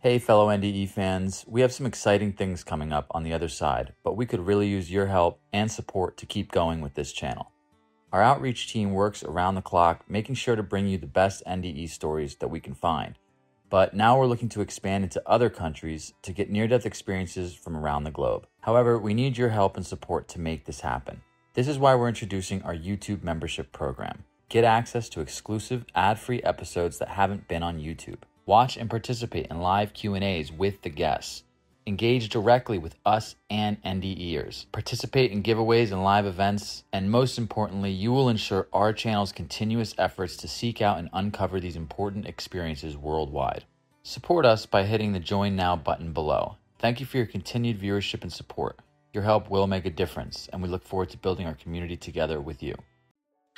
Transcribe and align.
Hey, 0.00 0.20
fellow 0.20 0.46
NDE 0.46 0.90
fans, 0.90 1.44
we 1.48 1.60
have 1.60 1.72
some 1.72 1.84
exciting 1.84 2.32
things 2.32 2.62
coming 2.62 2.92
up 2.92 3.08
on 3.10 3.24
the 3.24 3.32
other 3.32 3.48
side, 3.48 3.94
but 4.04 4.16
we 4.16 4.26
could 4.26 4.46
really 4.46 4.68
use 4.68 4.92
your 4.92 5.06
help 5.06 5.40
and 5.52 5.68
support 5.68 6.16
to 6.18 6.24
keep 6.24 6.52
going 6.52 6.80
with 6.80 6.94
this 6.94 7.10
channel. 7.10 7.50
Our 8.12 8.22
outreach 8.22 8.72
team 8.72 8.92
works 8.92 9.24
around 9.24 9.56
the 9.56 9.60
clock, 9.60 10.08
making 10.08 10.36
sure 10.36 10.54
to 10.54 10.62
bring 10.62 10.86
you 10.86 10.98
the 10.98 11.08
best 11.08 11.42
NDE 11.48 11.88
stories 11.88 12.36
that 12.36 12.46
we 12.46 12.60
can 12.60 12.74
find. 12.74 13.16
But 13.70 13.92
now 13.92 14.16
we're 14.16 14.28
looking 14.28 14.48
to 14.50 14.60
expand 14.60 15.02
into 15.02 15.20
other 15.26 15.50
countries 15.50 16.14
to 16.22 16.32
get 16.32 16.48
near 16.48 16.68
death 16.68 16.86
experiences 16.86 17.56
from 17.56 17.76
around 17.76 18.04
the 18.04 18.12
globe. 18.12 18.46
However, 18.60 19.00
we 19.00 19.14
need 19.14 19.36
your 19.36 19.48
help 19.48 19.76
and 19.76 19.84
support 19.84 20.28
to 20.28 20.40
make 20.40 20.64
this 20.64 20.82
happen. 20.82 21.22
This 21.54 21.66
is 21.66 21.76
why 21.76 21.96
we're 21.96 22.06
introducing 22.06 22.62
our 22.62 22.76
YouTube 22.76 23.24
membership 23.24 23.72
program. 23.72 24.22
Get 24.48 24.62
access 24.62 25.08
to 25.08 25.20
exclusive 25.20 25.84
ad-free 25.96 26.44
episodes 26.44 26.98
that 26.98 27.08
haven't 27.08 27.48
been 27.48 27.64
on 27.64 27.80
YouTube. 27.80 28.18
Watch 28.48 28.78
and 28.78 28.88
participate 28.88 29.48
in 29.48 29.60
live 29.60 29.92
Q&As 29.92 30.50
with 30.50 30.80
the 30.80 30.88
guests. 30.88 31.42
Engage 31.86 32.30
directly 32.30 32.78
with 32.78 32.94
us 33.04 33.36
and 33.50 33.76
NDEers. 33.82 34.64
Participate 34.72 35.32
in 35.32 35.42
giveaways 35.42 35.92
and 35.92 36.02
live 36.02 36.24
events, 36.24 36.82
and 36.90 37.10
most 37.10 37.36
importantly, 37.36 37.90
you 37.90 38.10
will 38.10 38.30
ensure 38.30 38.66
our 38.72 38.94
channel's 38.94 39.32
continuous 39.32 39.94
efforts 39.98 40.34
to 40.38 40.48
seek 40.48 40.80
out 40.80 40.96
and 40.96 41.10
uncover 41.12 41.60
these 41.60 41.76
important 41.76 42.24
experiences 42.24 42.96
worldwide. 42.96 43.66
Support 44.02 44.46
us 44.46 44.64
by 44.64 44.84
hitting 44.84 45.12
the 45.12 45.20
Join 45.20 45.54
Now 45.54 45.76
button 45.76 46.14
below. 46.14 46.56
Thank 46.78 47.00
you 47.00 47.04
for 47.04 47.18
your 47.18 47.26
continued 47.26 47.78
viewership 47.78 48.22
and 48.22 48.32
support. 48.32 48.78
Your 49.12 49.24
help 49.24 49.50
will 49.50 49.66
make 49.66 49.84
a 49.84 49.90
difference, 49.90 50.48
and 50.54 50.62
we 50.62 50.70
look 50.70 50.84
forward 50.84 51.10
to 51.10 51.18
building 51.18 51.46
our 51.46 51.54
community 51.54 51.98
together 51.98 52.40
with 52.40 52.62
you. 52.62 52.76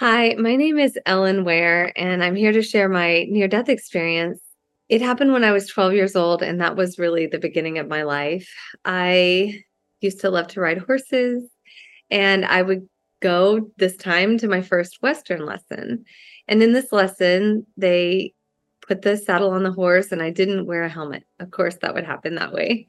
Hi, 0.00 0.34
my 0.36 0.56
name 0.56 0.80
is 0.80 0.98
Ellen 1.06 1.44
Ware, 1.44 1.92
and 1.96 2.24
I'm 2.24 2.34
here 2.34 2.50
to 2.50 2.62
share 2.62 2.88
my 2.88 3.26
near 3.28 3.46
death 3.46 3.68
experience 3.68 4.40
it 4.90 5.00
happened 5.00 5.32
when 5.32 5.44
I 5.44 5.52
was 5.52 5.68
12 5.68 5.94
years 5.94 6.16
old, 6.16 6.42
and 6.42 6.60
that 6.60 6.74
was 6.74 6.98
really 6.98 7.26
the 7.26 7.38
beginning 7.38 7.78
of 7.78 7.86
my 7.86 8.02
life. 8.02 8.52
I 8.84 9.62
used 10.00 10.20
to 10.20 10.30
love 10.30 10.48
to 10.48 10.60
ride 10.60 10.78
horses, 10.78 11.48
and 12.10 12.44
I 12.44 12.62
would 12.62 12.88
go 13.20 13.70
this 13.78 13.96
time 13.96 14.36
to 14.38 14.48
my 14.48 14.60
first 14.60 14.98
Western 15.00 15.46
lesson. 15.46 16.04
And 16.48 16.60
in 16.60 16.72
this 16.72 16.90
lesson, 16.90 17.66
they 17.76 18.34
put 18.80 19.02
the 19.02 19.16
saddle 19.16 19.50
on 19.50 19.62
the 19.62 19.70
horse, 19.70 20.10
and 20.10 20.20
I 20.20 20.30
didn't 20.30 20.66
wear 20.66 20.82
a 20.82 20.88
helmet. 20.88 21.22
Of 21.38 21.52
course, 21.52 21.76
that 21.82 21.94
would 21.94 22.04
happen 22.04 22.34
that 22.34 22.52
way. 22.52 22.88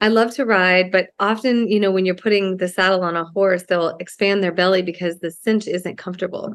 I 0.00 0.08
love 0.08 0.32
to 0.34 0.46
ride, 0.46 0.92
but 0.92 1.08
often, 1.18 1.68
you 1.68 1.80
know, 1.80 1.90
when 1.90 2.06
you're 2.06 2.14
putting 2.14 2.58
the 2.58 2.68
saddle 2.68 3.02
on 3.02 3.16
a 3.16 3.24
horse, 3.24 3.64
they'll 3.64 3.96
expand 3.96 4.44
their 4.44 4.52
belly 4.52 4.80
because 4.80 5.18
the 5.18 5.30
cinch 5.32 5.66
isn't 5.66 5.98
comfortable. 5.98 6.54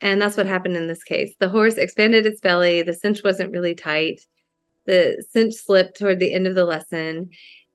And 0.00 0.22
that's 0.22 0.36
what 0.36 0.46
happened 0.46 0.76
in 0.76 0.86
this 0.86 1.02
case. 1.02 1.34
The 1.40 1.48
horse 1.48 1.74
expanded 1.74 2.24
its 2.24 2.40
belly, 2.40 2.82
the 2.82 2.94
cinch 2.94 3.24
wasn't 3.24 3.50
really 3.50 3.74
tight. 3.74 4.20
The 4.86 5.24
cinch 5.30 5.54
slipped 5.54 5.98
toward 5.98 6.20
the 6.20 6.32
end 6.32 6.46
of 6.46 6.54
the 6.54 6.64
lesson. 6.64 7.30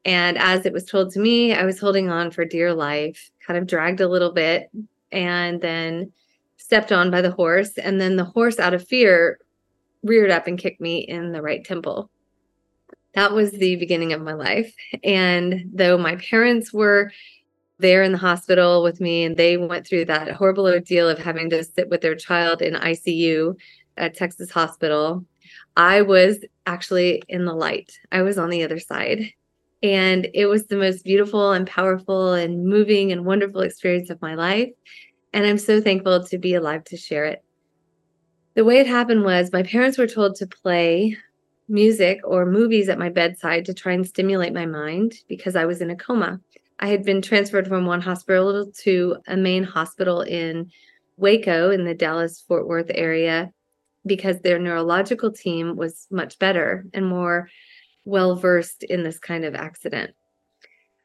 And 0.06 0.38
as 0.38 0.66
it 0.66 0.72
was 0.72 0.86
told 0.86 1.12
to 1.14 1.20
me, 1.20 1.54
I 1.54 1.66
was 1.66 1.80
holding 1.80 2.10
on 2.10 2.32
for 2.32 2.46
dear 2.46 2.74
life, 2.74 3.30
kind 3.46 3.58
of 3.58 3.68
dragged 3.68 4.00
a 4.00 4.08
little 4.08 4.32
bit, 4.32 4.70
and 5.12 5.60
then 5.60 6.14
stepped 6.56 6.94
on 6.94 7.12
by 7.12 7.22
the 7.22 7.32
horse. 7.32 7.78
And 7.78 8.00
then 8.00 8.16
the 8.16 8.24
horse, 8.24 8.58
out 8.58 8.74
of 8.74 8.88
fear, 8.88 9.40
reared 10.02 10.32
up 10.32 10.48
and 10.48 10.58
kicked 10.58 10.80
me 10.80 11.00
in 11.00 11.34
the 11.34 11.42
right 11.42 11.66
temple 11.66 12.10
that 13.14 13.34
was 13.34 13.52
the 13.52 13.76
beginning 13.76 14.14
of 14.14 14.22
my 14.22 14.34
life. 14.34 14.74
And 15.04 15.70
though 15.74 15.98
my 15.98 16.16
parents 16.18 16.72
were 16.72 17.12
there 17.80 18.04
in 18.04 18.12
the 18.12 18.18
hospital 18.18 18.84
with 18.84 19.00
me 19.02 19.24
and 19.24 19.38
they 19.38 19.58
went 19.58 19.88
through 19.88 20.06
that 20.06 20.32
horrible 20.32 20.68
ordeal 20.68 21.10
of 21.10 21.18
having 21.18 21.50
to 21.50 21.64
sit 21.64 21.90
with 21.90 22.02
their 22.02 22.16
child 22.16 22.62
in 22.62 22.74
ICU 22.74 23.56
at 23.98 24.16
Texas 24.16 24.52
Hospital, 24.52 25.26
I 25.76 26.02
was 26.02 26.40
actually 26.66 27.24
in 27.30 27.46
the 27.46 27.54
light. 27.54 27.92
I 28.12 28.22
was 28.22 28.38
on 28.38 28.50
the 28.50 28.64
other 28.64 28.80
side. 28.80 29.32
And 29.82 30.28
it 30.34 30.48
was 30.48 30.68
the 30.68 30.76
most 30.76 31.06
beautiful 31.06 31.54
and 31.54 31.66
powerful 31.66 32.34
and 32.34 32.66
moving 32.66 33.14
and 33.14 33.26
wonderful 33.26 33.62
experience 33.62 34.10
of 34.10 34.22
my 34.22 34.36
life. 34.36 34.70
And 35.32 35.48
I'm 35.48 35.58
so 35.58 35.80
thankful 35.80 36.24
to 36.26 36.38
be 36.38 36.54
alive 36.54 36.84
to 36.86 36.98
share 36.98 37.26
it. 37.26 37.44
The 38.56 38.66
way 38.66 38.80
it 38.80 38.88
happened 38.88 39.24
was 39.24 39.54
my 39.54 39.64
parents 39.64 39.98
were 39.98 40.08
told 40.08 40.36
to 40.36 40.48
play 40.48 41.16
music 41.70 42.20
or 42.24 42.46
movies 42.46 42.90
at 42.90 43.00
my 43.00 43.10
bedside 43.10 43.66
to 43.66 43.74
try 43.74 43.94
and 43.94 44.06
stimulate 44.06 44.54
my 44.54 44.66
mind 44.66 45.14
because 45.28 45.56
I 45.56 45.66
was 45.66 45.82
in 45.82 45.92
a 45.92 45.96
coma. 45.96 46.40
I 46.80 46.88
had 46.88 47.04
been 47.04 47.22
transferred 47.22 47.68
from 47.68 47.86
one 47.86 48.02
hospital 48.02 48.72
to 48.84 49.18
a 49.28 49.38
main 49.38 49.64
hospital 49.64 50.22
in 50.22 50.72
Waco 51.18 51.70
in 51.70 51.86
the 51.86 51.94
Dallas 51.94 52.42
Fort 52.48 52.68
Worth 52.68 52.90
area 52.94 53.52
because 54.06 54.40
their 54.40 54.60
neurological 54.60 55.32
team 55.32 55.76
was 55.76 56.08
much 56.10 56.40
better 56.40 56.86
and 56.94 57.06
more 57.06 57.50
well 58.06 58.36
versed 58.36 58.84
in 58.84 59.04
this 59.04 59.20
kind 59.20 59.46
of 59.46 59.56
accident. 59.56 60.12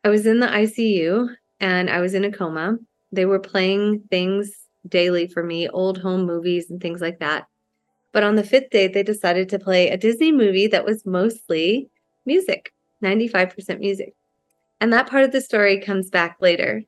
I 0.04 0.08
was 0.08 0.26
in 0.26 0.40
the 0.40 0.46
ICU 0.46 1.34
and 1.60 1.90
I 1.90 2.00
was 2.00 2.14
in 2.14 2.24
a 2.24 2.32
coma. 2.32 2.78
They 3.12 3.26
were 3.26 3.40
playing 3.40 4.04
things 4.10 4.52
daily 4.86 5.26
for 5.26 5.42
me, 5.42 5.68
old 5.68 5.98
home 5.98 6.24
movies 6.24 6.70
and 6.70 6.80
things 6.80 7.00
like 7.00 7.18
that. 7.18 7.46
But 8.14 8.22
on 8.22 8.36
the 8.36 8.44
fifth 8.44 8.70
day, 8.70 8.86
they 8.86 9.02
decided 9.02 9.48
to 9.48 9.58
play 9.58 9.90
a 9.90 9.98
Disney 9.98 10.30
movie 10.30 10.68
that 10.68 10.84
was 10.84 11.04
mostly 11.04 11.90
music, 12.24 12.72
95% 13.02 13.80
music. 13.80 14.14
And 14.80 14.92
that 14.92 15.10
part 15.10 15.24
of 15.24 15.32
the 15.32 15.40
story 15.40 15.80
comes 15.80 16.10
back 16.10 16.36
later. 16.40 16.84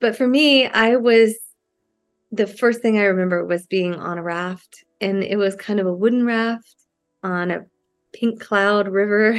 But 0.00 0.16
for 0.16 0.26
me, 0.26 0.66
I 0.66 0.96
was 0.96 1.34
the 2.32 2.46
first 2.46 2.80
thing 2.80 2.98
I 2.98 3.04
remember 3.04 3.44
was 3.44 3.66
being 3.66 3.94
on 3.94 4.16
a 4.16 4.22
raft, 4.22 4.84
and 5.02 5.22
it 5.22 5.36
was 5.36 5.54
kind 5.54 5.80
of 5.80 5.86
a 5.86 5.92
wooden 5.92 6.24
raft 6.24 6.74
on 7.22 7.50
a 7.50 7.66
pink 8.14 8.40
cloud 8.40 8.88
river. 8.88 9.38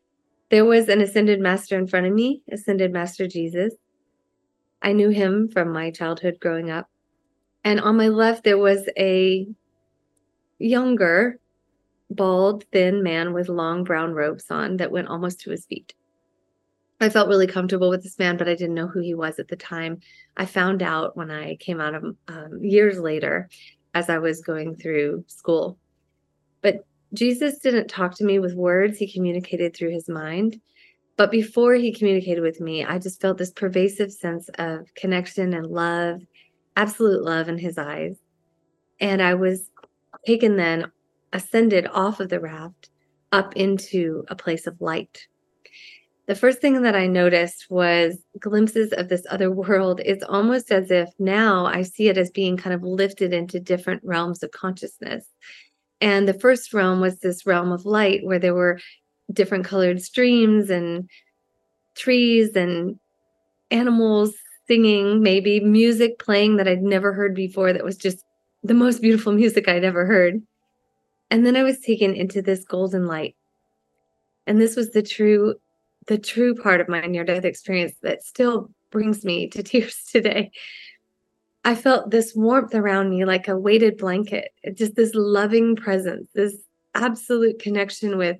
there 0.50 0.64
was 0.64 0.88
an 0.88 1.02
ascended 1.02 1.38
master 1.38 1.78
in 1.78 1.86
front 1.86 2.06
of 2.06 2.14
me, 2.14 2.42
ascended 2.50 2.94
master 2.94 3.28
Jesus. 3.28 3.74
I 4.80 4.94
knew 4.94 5.10
him 5.10 5.48
from 5.48 5.70
my 5.70 5.90
childhood 5.90 6.38
growing 6.40 6.70
up. 6.70 6.88
And 7.62 7.78
on 7.78 7.98
my 7.98 8.08
left, 8.08 8.42
there 8.42 8.58
was 8.58 8.88
a 8.98 9.46
younger, 10.62 11.38
bald, 12.10 12.64
thin 12.72 13.02
man 13.02 13.32
with 13.32 13.48
long 13.48 13.84
brown 13.84 14.12
robes 14.12 14.50
on 14.50 14.76
that 14.78 14.92
went 14.92 15.08
almost 15.08 15.40
to 15.40 15.50
his 15.50 15.66
feet. 15.66 15.94
I 17.00 17.08
felt 17.08 17.28
really 17.28 17.48
comfortable 17.48 17.90
with 17.90 18.04
this 18.04 18.18
man, 18.18 18.36
but 18.36 18.48
I 18.48 18.54
didn't 18.54 18.76
know 18.76 18.86
who 18.86 19.00
he 19.00 19.14
was 19.14 19.40
at 19.40 19.48
the 19.48 19.56
time. 19.56 19.98
I 20.36 20.46
found 20.46 20.82
out 20.82 21.16
when 21.16 21.32
I 21.32 21.56
came 21.56 21.80
out 21.80 21.96
of 21.96 22.16
um, 22.28 22.60
years 22.62 23.00
later 23.00 23.48
as 23.92 24.08
I 24.08 24.18
was 24.18 24.40
going 24.40 24.76
through 24.76 25.24
school. 25.26 25.78
But 26.60 26.86
Jesus 27.12 27.58
didn't 27.58 27.88
talk 27.88 28.14
to 28.16 28.24
me 28.24 28.38
with 28.38 28.54
words, 28.54 28.98
he 28.98 29.12
communicated 29.12 29.74
through 29.74 29.90
his 29.90 30.08
mind. 30.08 30.60
But 31.16 31.30
before 31.30 31.74
he 31.74 31.92
communicated 31.92 32.40
with 32.40 32.60
me, 32.60 32.84
I 32.84 32.98
just 32.98 33.20
felt 33.20 33.36
this 33.36 33.50
pervasive 33.50 34.12
sense 34.12 34.48
of 34.58 34.94
connection 34.94 35.52
and 35.54 35.66
love, 35.66 36.22
absolute 36.76 37.22
love 37.22 37.48
in 37.48 37.58
his 37.58 37.78
eyes. 37.78 38.16
And 39.00 39.20
I 39.20 39.34
was 39.34 39.71
taken 40.26 40.56
then 40.56 40.90
ascended 41.32 41.86
off 41.92 42.20
of 42.20 42.28
the 42.28 42.40
raft 42.40 42.90
up 43.32 43.56
into 43.56 44.24
a 44.28 44.36
place 44.36 44.66
of 44.66 44.80
light. 44.80 45.26
The 46.26 46.34
first 46.34 46.60
thing 46.60 46.82
that 46.82 46.94
I 46.94 47.06
noticed 47.06 47.66
was 47.68 48.18
glimpses 48.38 48.92
of 48.92 49.08
this 49.08 49.26
other 49.28 49.50
world. 49.62 50.00
It's 50.04 50.24
almost 50.24 50.70
as 50.70 50.90
if 50.90 51.08
now 51.18 51.66
I 51.66 51.82
see 51.82 52.08
it 52.08 52.18
as 52.18 52.30
being 52.30 52.56
kind 52.56 52.74
of 52.74 52.82
lifted 52.82 53.32
into 53.32 53.58
different 53.58 54.02
realms 54.04 54.42
of 54.42 54.50
consciousness. 54.52 55.26
And 56.00 56.26
the 56.26 56.34
first 56.34 56.72
realm 56.72 57.00
was 57.00 57.18
this 57.18 57.46
realm 57.46 57.72
of 57.72 57.84
light 57.84 58.24
where 58.24 58.38
there 58.38 58.54
were 58.54 58.80
different 59.32 59.64
colored 59.64 60.02
streams 60.02 60.68
and 60.68 61.08
trees 61.94 62.56
and 62.56 62.98
animals 63.70 64.34
singing, 64.66 65.22
maybe 65.22 65.60
music 65.60 66.18
playing 66.18 66.56
that 66.56 66.68
I'd 66.68 66.82
never 66.82 67.12
heard 67.12 67.34
before 67.34 67.72
that 67.72 67.84
was 67.84 67.96
just 67.96 68.24
the 68.62 68.74
most 68.74 69.02
beautiful 69.02 69.32
music 69.32 69.68
I'd 69.68 69.84
ever 69.84 70.06
heard. 70.06 70.42
And 71.30 71.46
then 71.46 71.56
I 71.56 71.62
was 71.62 71.80
taken 71.80 72.14
into 72.14 72.42
this 72.42 72.64
golden 72.64 73.06
light. 73.06 73.36
And 74.46 74.60
this 74.60 74.76
was 74.76 74.90
the 74.90 75.02
true, 75.02 75.54
the 76.06 76.18
true 76.18 76.54
part 76.54 76.80
of 76.80 76.88
my 76.88 77.00
near 77.06 77.24
death 77.24 77.44
experience 77.44 77.94
that 78.02 78.22
still 78.22 78.70
brings 78.90 79.24
me 79.24 79.48
to 79.48 79.62
tears 79.62 79.96
today. 80.10 80.50
I 81.64 81.74
felt 81.74 82.10
this 82.10 82.34
warmth 82.34 82.74
around 82.74 83.10
me 83.10 83.24
like 83.24 83.46
a 83.48 83.56
weighted 83.56 83.96
blanket, 83.96 84.50
just 84.74 84.96
this 84.96 85.12
loving 85.14 85.76
presence, 85.76 86.28
this 86.34 86.56
absolute 86.94 87.60
connection 87.60 88.18
with 88.18 88.36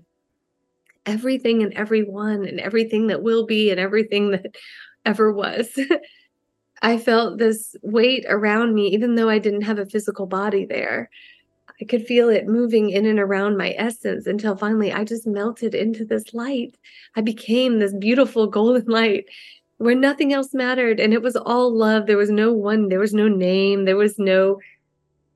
everything 1.06 1.62
and 1.62 1.72
everyone 1.74 2.44
and 2.46 2.60
everything 2.60 3.08
that 3.08 3.22
will 3.22 3.46
be 3.46 3.70
and 3.70 3.78
everything 3.78 4.32
that 4.32 4.54
ever 5.04 5.32
was. 5.32 5.68
I 6.82 6.98
felt 6.98 7.38
this 7.38 7.76
weight 7.82 8.26
around 8.28 8.74
me, 8.74 8.88
even 8.88 9.14
though 9.14 9.28
I 9.28 9.38
didn't 9.38 9.62
have 9.62 9.78
a 9.78 9.86
physical 9.86 10.26
body 10.26 10.64
there. 10.64 11.08
I 11.80 11.84
could 11.84 12.06
feel 12.06 12.28
it 12.28 12.46
moving 12.46 12.90
in 12.90 13.06
and 13.06 13.18
around 13.18 13.56
my 13.56 13.74
essence 13.78 14.26
until 14.26 14.56
finally 14.56 14.92
I 14.92 15.04
just 15.04 15.26
melted 15.26 15.74
into 15.74 16.04
this 16.04 16.34
light. 16.34 16.76
I 17.16 17.20
became 17.20 17.78
this 17.78 17.94
beautiful 17.94 18.46
golden 18.46 18.86
light 18.86 19.26
where 19.78 19.94
nothing 19.94 20.32
else 20.32 20.54
mattered. 20.54 21.00
And 21.00 21.12
it 21.12 21.22
was 21.22 21.36
all 21.36 21.76
love. 21.76 22.06
There 22.06 22.16
was 22.16 22.30
no 22.30 22.52
one, 22.52 22.88
there 22.88 23.00
was 23.00 23.14
no 23.14 23.28
name, 23.28 23.84
there 23.84 23.96
was 23.96 24.18
no 24.18 24.58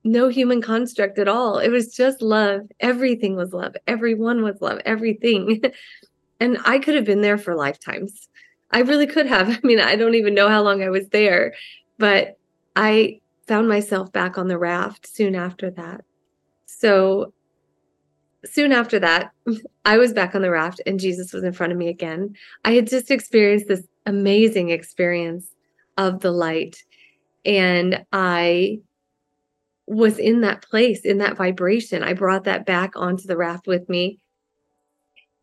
no 0.03 0.29
human 0.29 0.61
construct 0.61 1.19
at 1.19 1.27
all. 1.27 1.59
It 1.59 1.69
was 1.69 1.93
just 1.93 2.21
love. 2.21 2.61
Everything 2.79 3.35
was 3.35 3.51
love. 3.51 3.75
Everyone 3.87 4.41
was 4.41 4.61
love. 4.61 4.79
Everything. 4.85 5.61
and 6.39 6.57
I 6.63 6.79
could 6.79 6.95
have 6.95 7.03
been 7.03 7.21
there 7.21 7.37
for 7.37 7.55
lifetimes. 7.55 8.29
I 8.71 8.79
really 8.79 9.07
could 9.07 9.27
have. 9.27 9.49
I 9.49 9.59
mean, 9.63 9.79
I 9.79 9.95
don't 9.95 10.15
even 10.15 10.33
know 10.33 10.49
how 10.49 10.61
long 10.61 10.83
I 10.83 10.89
was 10.89 11.07
there, 11.09 11.53
but 11.97 12.37
I 12.75 13.19
found 13.47 13.67
myself 13.67 14.11
back 14.11 14.37
on 14.37 14.47
the 14.47 14.57
raft 14.57 15.07
soon 15.07 15.35
after 15.35 15.71
that. 15.71 16.01
So 16.65 17.33
soon 18.45 18.71
after 18.71 18.99
that, 18.99 19.31
I 19.85 19.97
was 19.97 20.13
back 20.13 20.35
on 20.35 20.41
the 20.41 20.51
raft 20.51 20.81
and 20.85 20.99
Jesus 20.99 21.33
was 21.33 21.43
in 21.43 21.53
front 21.53 21.71
of 21.71 21.77
me 21.77 21.87
again. 21.87 22.35
I 22.65 22.71
had 22.71 22.87
just 22.87 23.11
experienced 23.11 23.67
this 23.67 23.83
amazing 24.05 24.69
experience 24.69 25.53
of 25.97 26.21
the 26.21 26.31
light. 26.31 26.83
And 27.45 28.05
I 28.11 28.79
was 29.87 30.19
in 30.19 30.41
that 30.41 30.61
place, 30.61 31.01
in 31.01 31.17
that 31.19 31.37
vibration. 31.37 32.03
I 32.03 32.13
brought 32.13 32.43
that 32.43 32.65
back 32.65 32.91
onto 32.95 33.25
the 33.25 33.37
raft 33.37 33.67
with 33.67 33.87
me. 33.87 34.19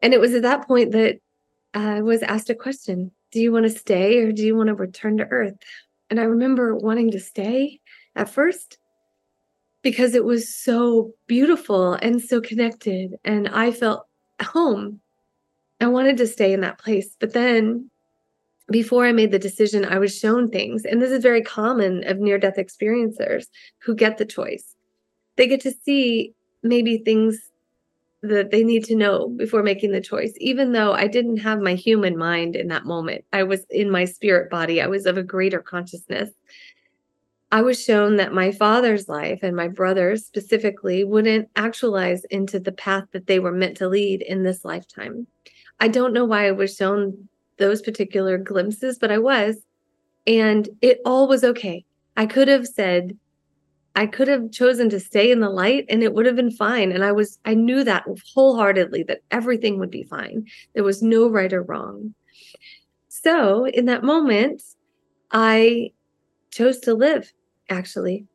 And 0.02 0.12
it 0.12 0.20
was 0.20 0.34
at 0.34 0.42
that 0.42 0.66
point 0.66 0.92
that 0.92 1.18
I 1.74 2.02
was 2.02 2.22
asked 2.22 2.50
a 2.50 2.54
question 2.54 3.10
Do 3.32 3.40
you 3.40 3.52
want 3.52 3.64
to 3.64 3.70
stay 3.70 4.18
or 4.18 4.32
do 4.32 4.42
you 4.42 4.56
want 4.56 4.68
to 4.68 4.74
return 4.74 5.18
to 5.18 5.26
earth? 5.26 5.56
And 6.08 6.20
I 6.20 6.24
remember 6.24 6.76
wanting 6.76 7.10
to 7.10 7.20
stay 7.20 7.80
at 8.14 8.28
first 8.28 8.78
because 9.82 10.14
it 10.14 10.24
was 10.24 10.54
so 10.54 11.12
beautiful 11.26 11.94
and 11.94 12.20
so 12.22 12.40
connected. 12.40 13.16
And 13.24 13.48
I 13.48 13.72
felt 13.72 14.06
home. 14.40 15.00
I 15.80 15.88
wanted 15.88 16.16
to 16.18 16.26
stay 16.26 16.52
in 16.52 16.60
that 16.60 16.78
place. 16.78 17.16
But 17.18 17.32
then 17.32 17.90
before 18.70 19.04
I 19.04 19.12
made 19.12 19.30
the 19.30 19.38
decision, 19.38 19.84
I 19.84 19.98
was 19.98 20.16
shown 20.16 20.48
things. 20.48 20.84
And 20.84 21.02
this 21.02 21.10
is 21.10 21.22
very 21.22 21.42
common 21.42 22.06
of 22.06 22.18
near 22.18 22.38
death 22.38 22.56
experiencers 22.56 23.46
who 23.82 23.94
get 23.94 24.16
the 24.16 24.24
choice. 24.24 24.74
They 25.36 25.46
get 25.46 25.60
to 25.62 25.72
see 25.72 26.32
maybe 26.62 26.98
things 26.98 27.38
that 28.28 28.50
they 28.50 28.64
need 28.64 28.84
to 28.84 28.94
know 28.94 29.28
before 29.28 29.62
making 29.62 29.92
the 29.92 30.00
choice, 30.00 30.32
even 30.38 30.72
though 30.72 30.92
I 30.92 31.06
didn't 31.06 31.38
have 31.38 31.60
my 31.60 31.74
human 31.74 32.16
mind 32.16 32.56
in 32.56 32.68
that 32.68 32.86
moment. 32.86 33.24
I 33.32 33.42
was 33.42 33.64
in 33.70 33.90
my 33.90 34.04
spirit 34.04 34.50
body, 34.50 34.80
I 34.80 34.86
was 34.86 35.06
of 35.06 35.16
a 35.16 35.22
greater 35.22 35.60
consciousness. 35.60 36.30
I 37.52 37.62
was 37.62 37.82
shown 37.82 38.16
that 38.16 38.32
my 38.32 38.50
father's 38.50 39.08
life 39.08 39.40
and 39.42 39.54
my 39.54 39.68
brothers 39.68 40.26
specifically 40.26 41.04
wouldn't 41.04 41.48
actualize 41.54 42.24
into 42.24 42.58
the 42.58 42.72
path 42.72 43.04
that 43.12 43.28
they 43.28 43.38
were 43.38 43.52
meant 43.52 43.76
to 43.76 43.88
lead 43.88 44.22
in 44.22 44.42
this 44.42 44.64
lifetime. 44.64 45.26
I 45.78 45.88
don't 45.88 46.12
know 46.12 46.24
why 46.24 46.48
I 46.48 46.52
was 46.52 46.74
shown 46.74 47.28
those 47.58 47.80
particular 47.80 48.38
glimpses, 48.38 48.98
but 48.98 49.12
I 49.12 49.18
was. 49.18 49.56
And 50.26 50.68
it 50.82 51.00
all 51.04 51.28
was 51.28 51.44
okay. 51.44 51.84
I 52.16 52.26
could 52.26 52.48
have 52.48 52.66
said, 52.66 53.16
I 53.96 54.06
could 54.06 54.28
have 54.28 54.50
chosen 54.50 54.90
to 54.90 54.98
stay 54.98 55.30
in 55.30 55.40
the 55.40 55.50
light 55.50 55.86
and 55.88 56.02
it 56.02 56.14
would 56.14 56.26
have 56.26 56.36
been 56.36 56.50
fine. 56.50 56.90
And 56.90 57.04
I 57.04 57.12
was, 57.12 57.38
I 57.44 57.54
knew 57.54 57.84
that 57.84 58.04
wholeheartedly 58.34 59.04
that 59.04 59.22
everything 59.30 59.78
would 59.78 59.90
be 59.90 60.02
fine. 60.02 60.46
There 60.74 60.82
was 60.82 61.02
no 61.02 61.28
right 61.28 61.52
or 61.52 61.62
wrong. 61.62 62.14
So 63.08 63.66
in 63.66 63.86
that 63.86 64.02
moment, 64.02 64.62
I 65.30 65.92
chose 66.50 66.78
to 66.80 66.94
live 66.94 67.32
actually. 67.70 68.26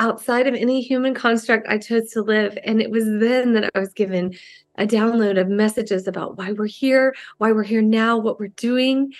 Outside 0.00 0.46
of 0.46 0.54
any 0.54 0.80
human 0.80 1.12
construct, 1.12 1.66
I 1.68 1.76
chose 1.78 2.12
to 2.12 2.22
live. 2.22 2.56
And 2.64 2.80
it 2.80 2.90
was 2.90 3.04
then 3.04 3.54
that 3.54 3.68
I 3.74 3.80
was 3.80 3.92
given 3.92 4.32
a 4.76 4.86
download 4.86 5.40
of 5.40 5.48
messages 5.48 6.06
about 6.06 6.38
why 6.38 6.52
we're 6.52 6.66
here, 6.66 7.16
why 7.38 7.50
we're 7.50 7.64
here 7.64 7.82
now, 7.82 8.16
what 8.16 8.38
we're 8.38 8.46
doing, 8.46 9.12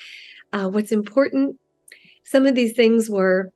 uh, 0.53 0.69
what's 0.69 0.93
important. 0.93 1.59
Some 2.23 2.47
of 2.47 2.55
these 2.55 2.75
things 2.75 3.11
were 3.11 3.53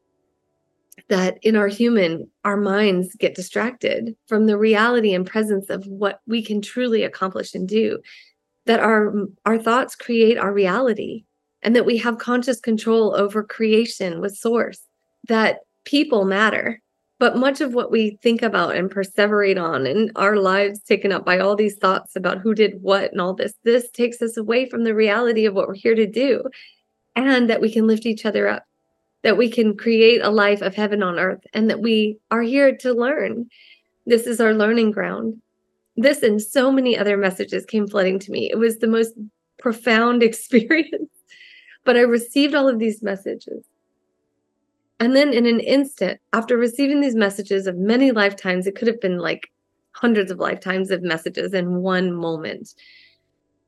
that 1.09 1.39
in 1.43 1.57
our 1.57 1.69
human, 1.69 2.31
our 2.45 2.57
minds 2.57 3.15
get 3.17 3.35
distracted 3.35 4.15
from 4.27 4.47
the 4.47 4.59
reality 4.59 5.15
and 5.15 5.27
presence 5.27 5.71
of 5.71 5.87
what 5.87 6.21
we 6.27 6.45
can 6.45 6.61
truly 6.61 7.03
accomplish 7.03 7.55
and 7.55 7.69
do. 7.69 7.99
That 8.67 8.81
our 8.81 9.13
our 9.45 9.59
thoughts 9.59 9.97
create 9.97 10.39
our 10.39 10.53
reality, 10.53 11.25
and 11.63 11.75
that 11.75 11.87
we 11.87 11.99
have 11.99 12.19
conscious 12.19 12.61
control 12.61 13.17
over 13.17 13.43
creation 13.43 14.21
with 14.21 14.37
source 14.37 14.81
that 15.29 15.61
people 15.85 16.25
matter. 16.25 16.81
But 17.19 17.37
much 17.37 17.61
of 17.61 17.73
what 17.73 17.93
we 17.93 18.19
think 18.21 18.43
about 18.43 18.75
and 18.75 18.91
perseverate 18.91 19.61
on 19.63 19.87
and 19.87 20.11
our 20.17 20.37
lives 20.37 20.83
taken 20.83 21.13
up 21.13 21.25
by 21.25 21.39
all 21.39 21.55
these 21.55 21.77
thoughts 21.77 22.17
about 22.17 22.39
who 22.39 22.53
did 22.53 22.83
what 22.83 23.13
and 23.13 23.21
all 23.21 23.33
this, 23.33 23.55
this 23.63 23.89
takes 23.93 24.21
us 24.23 24.37
away 24.37 24.69
from 24.69 24.83
the 24.83 24.93
reality 24.93 25.47
of 25.47 25.55
what 25.55 25.69
we're 25.69 25.75
here 25.75 25.95
to 25.95 26.07
do 26.07 26.43
and 27.15 27.49
that 27.49 27.61
we 27.61 27.73
can 27.73 27.87
lift 27.87 28.07
each 28.07 28.27
other 28.27 28.49
up, 28.49 28.65
that 29.23 29.37
we 29.37 29.51
can 29.51 29.77
create 29.77 30.21
a 30.23 30.31
life 30.31 30.63
of 30.63 30.75
heaven 30.75 31.03
on 31.03 31.19
earth, 31.19 31.45
and 31.53 31.71
that 31.71 31.81
we 31.81 32.19
are 32.31 32.43
here 32.43 32.77
to 32.77 32.93
learn. 32.93 33.47
This 34.07 34.27
is 34.27 34.41
our 34.41 34.55
learning 34.55 34.91
ground. 34.91 35.41
This 35.97 36.23
and 36.23 36.41
so 36.41 36.73
many 36.73 36.97
other 36.97 37.17
messages 37.17 37.65
came 37.67 37.87
flooding 37.87 38.19
to 38.21 38.31
me. 38.31 38.51
It 38.51 38.59
was 38.59 38.79
the 38.79 38.87
most 38.87 39.13
profound 39.59 40.23
experience. 40.23 41.11
But 41.85 41.97
I 41.97 42.01
received 42.01 42.55
all 42.55 42.69
of 42.69 42.79
these 42.79 43.03
messages 43.03 43.65
and 45.03 45.17
then 45.17 45.33
in 45.33 45.47
an 45.47 45.59
instant, 45.59 46.21
after 46.33 46.57
receiving 46.57 47.01
these 47.01 47.17
messages 47.17 47.67
of 47.67 47.77
many 47.77 48.13
lifetimes, 48.13 48.69
it 48.69 48.77
could 48.77 48.87
have 48.87 49.01
been 49.01 49.19
like 49.19 49.51
hundreds 49.91 50.31
of 50.31 50.39
lifetimes 50.39 50.93
of 50.93 51.03
messages 51.03 51.53
in 51.53 51.83
one 51.83 52.13
moment. 52.13 52.73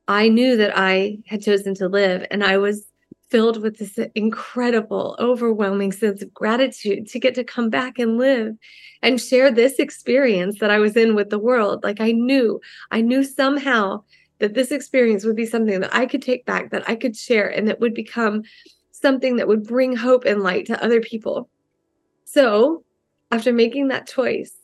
I 0.07 0.29
knew 0.29 0.57
that 0.57 0.79
I 0.79 1.19
had 1.27 1.43
chosen 1.43 1.75
to 1.75 1.89
live, 1.89 2.25
and 2.31 2.45
I 2.45 2.57
was 2.59 2.87
filled 3.35 3.61
with 3.61 3.79
this 3.79 3.99
incredible, 4.15 5.17
overwhelming 5.19 5.91
sense 5.91 6.23
of 6.23 6.33
gratitude 6.33 7.09
to 7.09 7.19
get 7.19 7.35
to 7.35 7.43
come 7.43 7.69
back 7.69 7.99
and 7.99 8.17
live 8.17 8.55
and 9.03 9.21
share 9.21 9.51
this 9.51 9.81
experience 9.81 10.61
that 10.61 10.71
I 10.71 10.79
was 10.79 10.97
in 10.97 11.17
with 11.17 11.31
the 11.31 11.39
world. 11.41 11.83
Like 11.83 12.01
I 12.01 12.13
knew, 12.13 12.61
I 12.93 13.01
knew 13.01 13.25
somehow 13.25 14.05
that 14.39 14.55
this 14.55 14.71
experience 14.71 15.25
would 15.25 15.35
be 15.35 15.47
something 15.47 15.81
that 15.81 15.93
I 15.93 16.07
could 16.07 16.23
take 16.23 16.47
back, 16.47 16.71
that 16.71 16.89
I 16.89 16.95
could 16.95 17.17
share, 17.17 17.49
and 17.49 17.67
that 17.67 17.81
would 17.81 17.93
become 17.93 18.45
something 18.93 19.35
that 19.35 19.49
would 19.49 19.65
bring 19.65 19.97
hope 19.97 20.25
and 20.25 20.45
light 20.45 20.67
to 20.67 20.81
other 20.81 21.01
people. 21.01 21.49
So, 22.25 22.85
after 23.33 23.53
making 23.53 23.89
that 23.89 24.07
choice, 24.07 24.55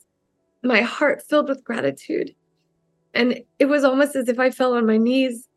my 0.63 0.79
heart 0.79 1.21
filled 1.21 1.49
with 1.49 1.65
gratitude. 1.65 2.33
And 3.13 3.41
it 3.59 3.65
was 3.65 3.83
almost 3.83 4.15
as 4.15 4.29
if 4.29 4.39
I 4.39 4.49
fell 4.49 4.75
on 4.75 4.87
my 4.87 4.95
knees 4.95 5.49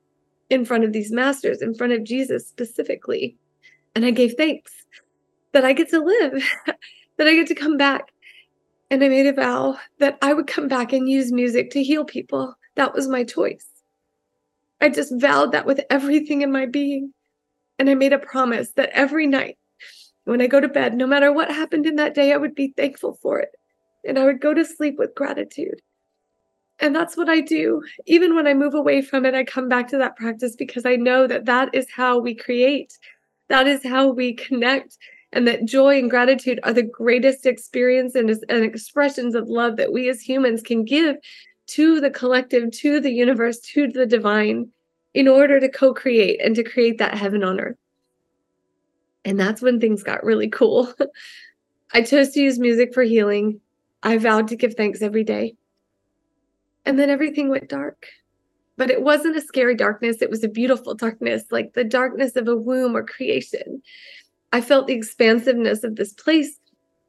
in 0.51 0.65
front 0.65 0.85
of 0.85 0.93
these 0.93 1.13
masters, 1.13 1.63
in 1.63 1.75
front 1.75 1.93
of 1.93 2.05
Jesus 2.05 2.47
specifically. 2.47 3.37
And 3.95 4.05
I 4.05 4.11
gave 4.11 4.35
thanks 4.35 4.73
that 5.53 5.65
I 5.65 5.73
get 5.73 5.91
to 5.91 6.01
live, 6.01 6.43
that 7.19 7.27
I 7.27 7.35
get 7.35 7.47
to 7.49 7.55
come 7.55 7.77
back. 7.77 8.11
And 8.91 9.03
I 9.03 9.09
made 9.09 9.27
a 9.27 9.33
vow 9.33 9.79
that 9.99 10.19
I 10.21 10.35
would 10.35 10.47
come 10.47 10.69
back 10.69 10.93
and 10.93 11.09
use 11.09 11.33
music 11.33 11.71
to 11.71 11.83
heal 11.83 12.05
people. 12.05 12.55
That 12.77 12.95
was 12.95 13.09
my 13.09 13.25
choice. 13.25 13.67
I 14.81 14.91
just 14.91 15.13
vowed 15.17 15.53
that 15.53 15.67
with 15.67 15.81
everything 15.91 16.43
in 16.43 16.53
my 16.53 16.67
being. 16.67 17.15
And 17.79 17.89
I 17.89 17.95
made 17.95 18.13
a 18.13 18.19
promise 18.19 18.71
that 18.73 18.91
every 18.91 19.27
night 19.27 19.57
when 20.25 20.41
I 20.41 20.47
go 20.47 20.61
to 20.61 20.69
bed, 20.69 20.95
no 20.95 21.07
matter 21.07 21.33
what 21.33 21.51
happened 21.51 21.87
in 21.87 21.97
that 21.97 22.15
day, 22.15 22.33
I 22.33 22.37
would 22.37 22.55
be 22.55 22.73
thankful 22.77 23.19
for 23.21 23.41
it. 23.41 23.51
And 24.07 24.19
I 24.19 24.25
would 24.25 24.41
go 24.41 24.55
to 24.55 24.65
sleep 24.65 24.97
with 24.99 25.15
gratitude. 25.15 25.81
And 26.85 26.95
that's 26.95 27.17
what 27.17 27.31
I 27.31 27.41
do. 27.41 27.83
Even 28.05 28.35
when 28.35 28.47
I 28.47 28.53
move 28.53 28.75
away 28.75 29.01
from 29.01 29.25
it, 29.25 29.33
I 29.33 29.43
come 29.43 29.71
back 29.71 29.89
to 29.89 29.97
that 29.97 30.17
practice 30.17 30.55
because 30.55 30.85
I 30.85 30.97
know 30.97 31.27
that 31.27 31.47
that 31.47 31.75
is 31.75 31.87
how 31.91 32.19
we 32.19 32.35
create, 32.35 32.99
that 33.49 33.67
is 33.67 33.83
how 33.83 34.09
we 34.09 34.35
connect, 34.35 34.99
and 35.33 35.49
that 35.49 35.65
joy 35.65 35.99
and 35.99 36.11
gratitude 36.11 36.61
are 36.63 36.75
the 36.75 36.83
greatest 36.83 37.47
experience 37.47 38.15
and, 38.15 38.29
and 38.29 38.65
expressions 38.65 39.35
of 39.35 39.49
love 39.49 39.79
that 39.79 39.95
we 39.95 40.11
as 40.11 40.21
humans 40.21 40.61
can 40.61 40.85
give 40.85 41.17
to 41.69 42.03
the 42.03 42.11
collective, 42.11 42.71
to 42.73 43.01
the 43.01 43.13
universe, 43.13 43.61
to 43.61 43.89
the 43.89 44.05
divine 44.05 44.69
in 45.15 45.27
order 45.27 45.59
to 45.61 45.71
co 45.71 45.95
create 45.95 46.39
and 46.45 46.55
to 46.55 46.63
create 46.63 46.99
that 46.99 47.17
heaven 47.17 47.43
on 47.43 47.61
earth. 47.61 47.79
And 49.25 49.41
that's 49.41 49.63
when 49.63 49.81
things 49.81 50.03
got 50.03 50.23
really 50.23 50.51
cool. 50.51 50.93
I 51.95 52.03
chose 52.03 52.33
to 52.33 52.41
use 52.41 52.59
music 52.59 52.93
for 52.93 53.05
healing. 53.05 53.63
I 54.03 54.19
vowed 54.19 54.49
to 54.49 54.57
give 54.57 54.75
thanks 54.75 55.01
every 55.01 55.25
day. 55.25 55.57
And 56.87 56.99
then 56.99 57.11
everything 57.11 57.49
went 57.49 57.69
dark. 57.69 58.07
But 58.77 58.91
it 58.91 59.03
wasn't 59.03 59.37
a 59.37 59.41
scary 59.41 59.77
darkness, 59.77 60.21
it 60.21 60.31
was 60.31 60.43
a 60.43 60.49
beautiful 60.49 60.95
darkness, 60.95 61.45
like 61.51 61.75
the 61.75 61.85
darkness 61.85 62.37
of 62.37 62.49
a 62.49 62.57
womb 62.57 62.97
or 62.97 63.05
creation. 63.05 63.83
I 64.53 64.61
felt 64.61 64.87
the 64.87 64.95
expansiveness 64.95 65.85
of 65.85 65.97
this 65.97 66.13
place. 66.13 66.59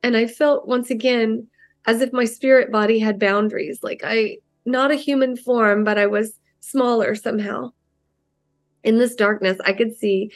And 0.03 0.15
I 0.15 0.27
felt 0.27 0.67
once 0.67 0.89
again 0.89 1.47
as 1.87 2.01
if 2.01 2.13
my 2.13 2.25
spirit 2.25 2.71
body 2.71 2.99
had 2.99 3.19
boundaries, 3.19 3.79
like 3.81 4.01
I, 4.03 4.37
not 4.65 4.91
a 4.91 4.95
human 4.95 5.35
form, 5.35 5.83
but 5.83 5.97
I 5.97 6.05
was 6.05 6.39
smaller 6.59 7.15
somehow 7.15 7.71
in 8.85 8.99
this 8.99 9.15
darkness, 9.15 9.57
I 9.65 9.73
could 9.73 9.97
see 9.97 10.31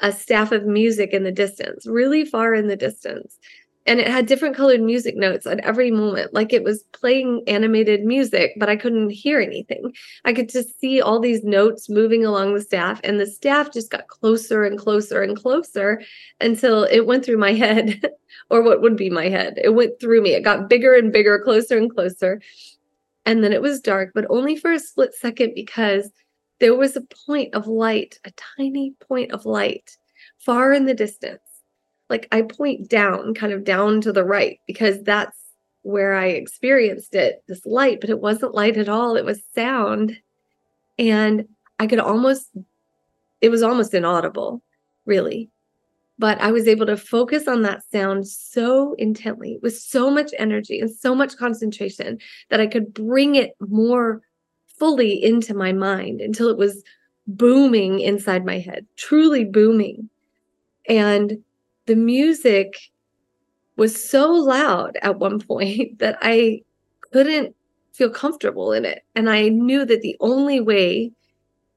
a 0.00 0.12
staff 0.12 0.52
of 0.52 0.66
music 0.66 1.10
in 1.12 1.22
the 1.22 1.32
distance, 1.32 1.86
really 1.86 2.24
far 2.24 2.52
in 2.52 2.66
the 2.66 2.76
distance. 2.76 3.38
And 3.86 3.98
it 3.98 4.08
had 4.08 4.26
different 4.26 4.56
colored 4.56 4.80
music 4.80 5.16
notes 5.16 5.46
at 5.46 5.60
every 5.60 5.90
moment 5.90 6.32
like 6.32 6.52
it 6.52 6.62
was 6.62 6.84
playing 6.92 7.42
animated 7.46 8.04
music 8.04 8.52
but 8.56 8.68
i 8.68 8.76
couldn't 8.76 9.10
hear 9.10 9.40
anything. 9.40 9.92
I 10.24 10.32
could 10.32 10.48
just 10.48 10.78
see 10.80 11.00
all 11.00 11.20
these 11.20 11.44
notes 11.44 11.88
moving 11.88 12.24
along 12.24 12.54
the 12.54 12.60
staff 12.60 13.00
and 13.04 13.20
the 13.20 13.26
staff 13.26 13.72
just 13.72 13.90
got 13.90 14.08
closer 14.08 14.64
and 14.64 14.78
closer 14.78 15.22
and 15.22 15.36
closer 15.36 16.02
until 16.40 16.84
it 16.84 17.06
went 17.06 17.24
through 17.24 17.38
my 17.38 17.52
head 17.64 18.02
or 18.50 18.62
what 18.62 18.80
would 18.82 18.96
be 18.96 19.10
my 19.10 19.28
head. 19.28 19.58
It 19.62 19.70
went 19.70 20.00
through 20.00 20.22
me. 20.22 20.34
It 20.34 20.42
got 20.42 20.68
bigger 20.68 20.94
and 20.94 21.12
bigger 21.12 21.38
closer 21.38 21.76
and 21.76 21.92
closer. 21.92 22.40
And 23.24 23.44
then 23.44 23.52
it 23.52 23.62
was 23.62 23.80
dark 23.80 24.12
but 24.14 24.26
only 24.28 24.56
for 24.56 24.72
a 24.72 24.78
split 24.78 25.14
second 25.14 25.52
because 25.54 26.10
there 26.58 26.74
was 26.74 26.96
a 26.96 27.06
point 27.26 27.54
of 27.54 27.66
light 27.66 28.18
a 28.24 28.32
tiny 28.56 28.94
point 29.08 29.32
of 29.32 29.46
light 29.46 29.96
far 30.38 30.72
in 30.72 30.86
the 30.86 30.94
distance 30.94 31.51
like 32.12 32.28
I 32.30 32.42
point 32.42 32.90
down, 32.90 33.32
kind 33.32 33.54
of 33.54 33.64
down 33.64 34.02
to 34.02 34.12
the 34.12 34.22
right, 34.22 34.60
because 34.66 35.02
that's 35.02 35.38
where 35.80 36.14
I 36.14 36.26
experienced 36.26 37.14
it, 37.14 37.42
this 37.48 37.64
light, 37.64 38.02
but 38.02 38.10
it 38.10 38.20
wasn't 38.20 38.54
light 38.54 38.76
at 38.76 38.90
all. 38.90 39.16
It 39.16 39.24
was 39.24 39.40
sound. 39.54 40.18
And 40.98 41.48
I 41.78 41.86
could 41.86 42.00
almost, 42.00 42.50
it 43.40 43.48
was 43.48 43.62
almost 43.62 43.94
inaudible, 43.94 44.62
really. 45.06 45.48
But 46.18 46.38
I 46.38 46.52
was 46.52 46.68
able 46.68 46.84
to 46.84 46.98
focus 46.98 47.48
on 47.48 47.62
that 47.62 47.82
sound 47.90 48.28
so 48.28 48.92
intently 48.98 49.58
with 49.62 49.78
so 49.78 50.10
much 50.10 50.32
energy 50.38 50.80
and 50.80 50.90
so 50.90 51.14
much 51.14 51.38
concentration 51.38 52.18
that 52.50 52.60
I 52.60 52.66
could 52.66 52.92
bring 52.92 53.36
it 53.36 53.52
more 53.58 54.20
fully 54.78 55.14
into 55.24 55.54
my 55.54 55.72
mind 55.72 56.20
until 56.20 56.50
it 56.50 56.58
was 56.58 56.84
booming 57.26 58.00
inside 58.00 58.44
my 58.44 58.58
head, 58.58 58.86
truly 58.96 59.46
booming. 59.46 60.10
And 60.86 61.42
the 61.86 61.96
music 61.96 62.74
was 63.76 64.02
so 64.02 64.30
loud 64.30 64.96
at 65.02 65.18
one 65.18 65.40
point 65.40 65.98
that 65.98 66.18
I 66.22 66.62
couldn't 67.12 67.54
feel 67.92 68.10
comfortable 68.10 68.72
in 68.72 68.84
it. 68.84 69.04
And 69.14 69.28
I 69.28 69.48
knew 69.48 69.84
that 69.84 70.00
the 70.00 70.16
only 70.20 70.60
way 70.60 71.12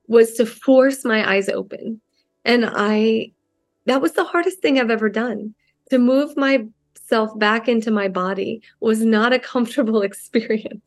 was 0.08 0.34
to 0.34 0.46
force 0.46 1.04
my 1.04 1.30
eyes 1.30 1.50
open. 1.50 2.00
And 2.46 2.70
I, 2.72 3.32
that 3.86 4.02
was 4.02 4.14
the 4.14 4.24
hardest 4.24 4.60
thing 4.60 4.80
I've 4.80 4.92
ever 4.92 5.10
done. 5.10 5.54
To 5.92 5.98
move 6.00 6.36
myself 6.38 7.38
back 7.38 7.68
into 7.68 7.92
my 7.92 8.08
body 8.08 8.62
was 8.80 9.04
not 9.04 9.34
a 9.34 9.40
comfortable 9.54 10.02
experience. 10.02 10.84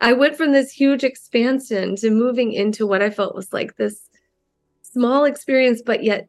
I 0.00 0.12
went 0.12 0.36
from 0.36 0.52
this 0.52 0.70
huge 0.70 1.04
expansion 1.04 1.96
to 1.96 2.10
moving 2.10 2.52
into 2.52 2.86
what 2.86 3.02
I 3.02 3.10
felt 3.10 3.34
was 3.34 3.52
like 3.52 3.76
this 3.76 4.08
small 4.82 5.24
experience, 5.24 5.82
but 5.84 6.02
yet 6.02 6.28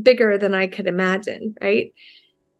bigger 0.00 0.38
than 0.38 0.54
I 0.54 0.66
could 0.66 0.86
imagine, 0.86 1.54
right? 1.60 1.92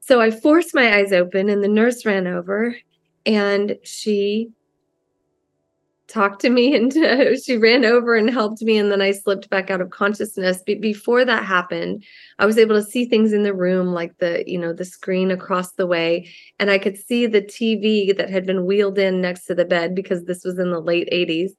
So 0.00 0.20
I 0.20 0.30
forced 0.30 0.74
my 0.74 0.96
eyes 0.96 1.12
open, 1.12 1.48
and 1.48 1.62
the 1.62 1.68
nurse 1.68 2.04
ran 2.04 2.26
over 2.26 2.74
and 3.24 3.78
she 3.84 4.50
talked 6.08 6.40
to 6.42 6.50
me 6.50 6.74
and 6.76 6.92
she 7.42 7.56
ran 7.56 7.84
over 7.84 8.14
and 8.14 8.28
helped 8.28 8.60
me 8.62 8.76
and 8.76 8.90
then 8.90 9.00
i 9.00 9.10
slipped 9.10 9.48
back 9.48 9.70
out 9.70 9.80
of 9.80 9.90
consciousness 9.90 10.62
but 10.66 10.80
before 10.80 11.24
that 11.24 11.44
happened 11.44 12.04
i 12.38 12.44
was 12.44 12.58
able 12.58 12.74
to 12.74 12.82
see 12.82 13.04
things 13.04 13.32
in 13.32 13.44
the 13.44 13.54
room 13.54 13.88
like 13.88 14.16
the 14.18 14.44
you 14.46 14.58
know 14.58 14.72
the 14.72 14.84
screen 14.84 15.30
across 15.30 15.72
the 15.72 15.86
way 15.86 16.28
and 16.58 16.70
i 16.70 16.78
could 16.78 16.98
see 16.98 17.26
the 17.26 17.40
tv 17.40 18.14
that 18.16 18.28
had 18.28 18.44
been 18.44 18.66
wheeled 18.66 18.98
in 18.98 19.20
next 19.20 19.46
to 19.46 19.54
the 19.54 19.64
bed 19.64 19.94
because 19.94 20.24
this 20.24 20.44
was 20.44 20.58
in 20.58 20.70
the 20.70 20.80
late 20.80 21.08
80s 21.10 21.52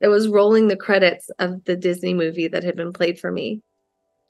it 0.00 0.08
was 0.08 0.28
rolling 0.28 0.68
the 0.68 0.76
credits 0.76 1.30
of 1.38 1.64
the 1.64 1.76
disney 1.76 2.14
movie 2.14 2.48
that 2.48 2.64
had 2.64 2.76
been 2.76 2.92
played 2.92 3.20
for 3.20 3.30
me 3.30 3.62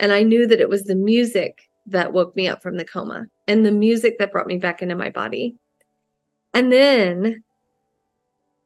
and 0.00 0.12
I 0.12 0.22
knew 0.22 0.46
that 0.46 0.60
it 0.60 0.68
was 0.68 0.84
the 0.84 0.94
music 0.94 1.68
that 1.86 2.12
woke 2.12 2.34
me 2.34 2.48
up 2.48 2.62
from 2.62 2.76
the 2.76 2.84
coma 2.84 3.26
and 3.46 3.64
the 3.64 3.72
music 3.72 4.18
that 4.18 4.32
brought 4.32 4.46
me 4.46 4.58
back 4.58 4.82
into 4.82 4.94
my 4.94 5.10
body. 5.10 5.56
And 6.52 6.72
then 6.72 7.42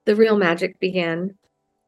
the 0.04 0.14
real 0.14 0.36
magic 0.36 0.78
began. 0.78 1.36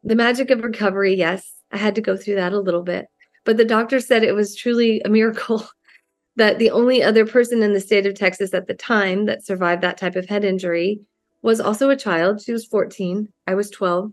The 0.03 0.17
magic 0.17 0.51
of 0.51 0.63
recovery, 0.63 1.15
yes, 1.15 1.53
I 1.73 1.77
had 1.77 1.95
to 1.95 2.01
go 2.01 2.17
through 2.17 2.37
that 2.37 2.53
a 2.53 2.61
little 2.61 2.83
bit. 2.83 3.07
But 3.45 3.57
the 3.57 3.65
doctor 3.65 4.01
said 4.01 4.23
it 4.23 4.35
was 4.35 4.57
truly 4.57 5.01
a 5.05 5.09
miracle 5.09 5.67
that 6.37 6.59
the 6.59 6.71
only 6.71 7.03
other 7.03 7.27
person 7.27 7.63
in 7.63 7.73
the 7.73 7.81
state 7.81 8.07
of 8.07 8.15
Texas 8.15 8.55
at 8.55 8.67
the 8.67 8.75
time 8.75 9.27
that 9.27 9.45
survived 9.45 9.83
that 9.83 9.99
type 9.99 10.17
of 10.17 10.27
head 10.27 10.45
injury 10.45 11.01
was 11.43 11.61
also 11.61 11.91
a 11.91 11.97
child. 11.97 12.43
She 12.43 12.53
was 12.53 12.67
14, 12.67 13.29
I 13.47 13.55
was 13.55 13.71
12, 13.71 14.13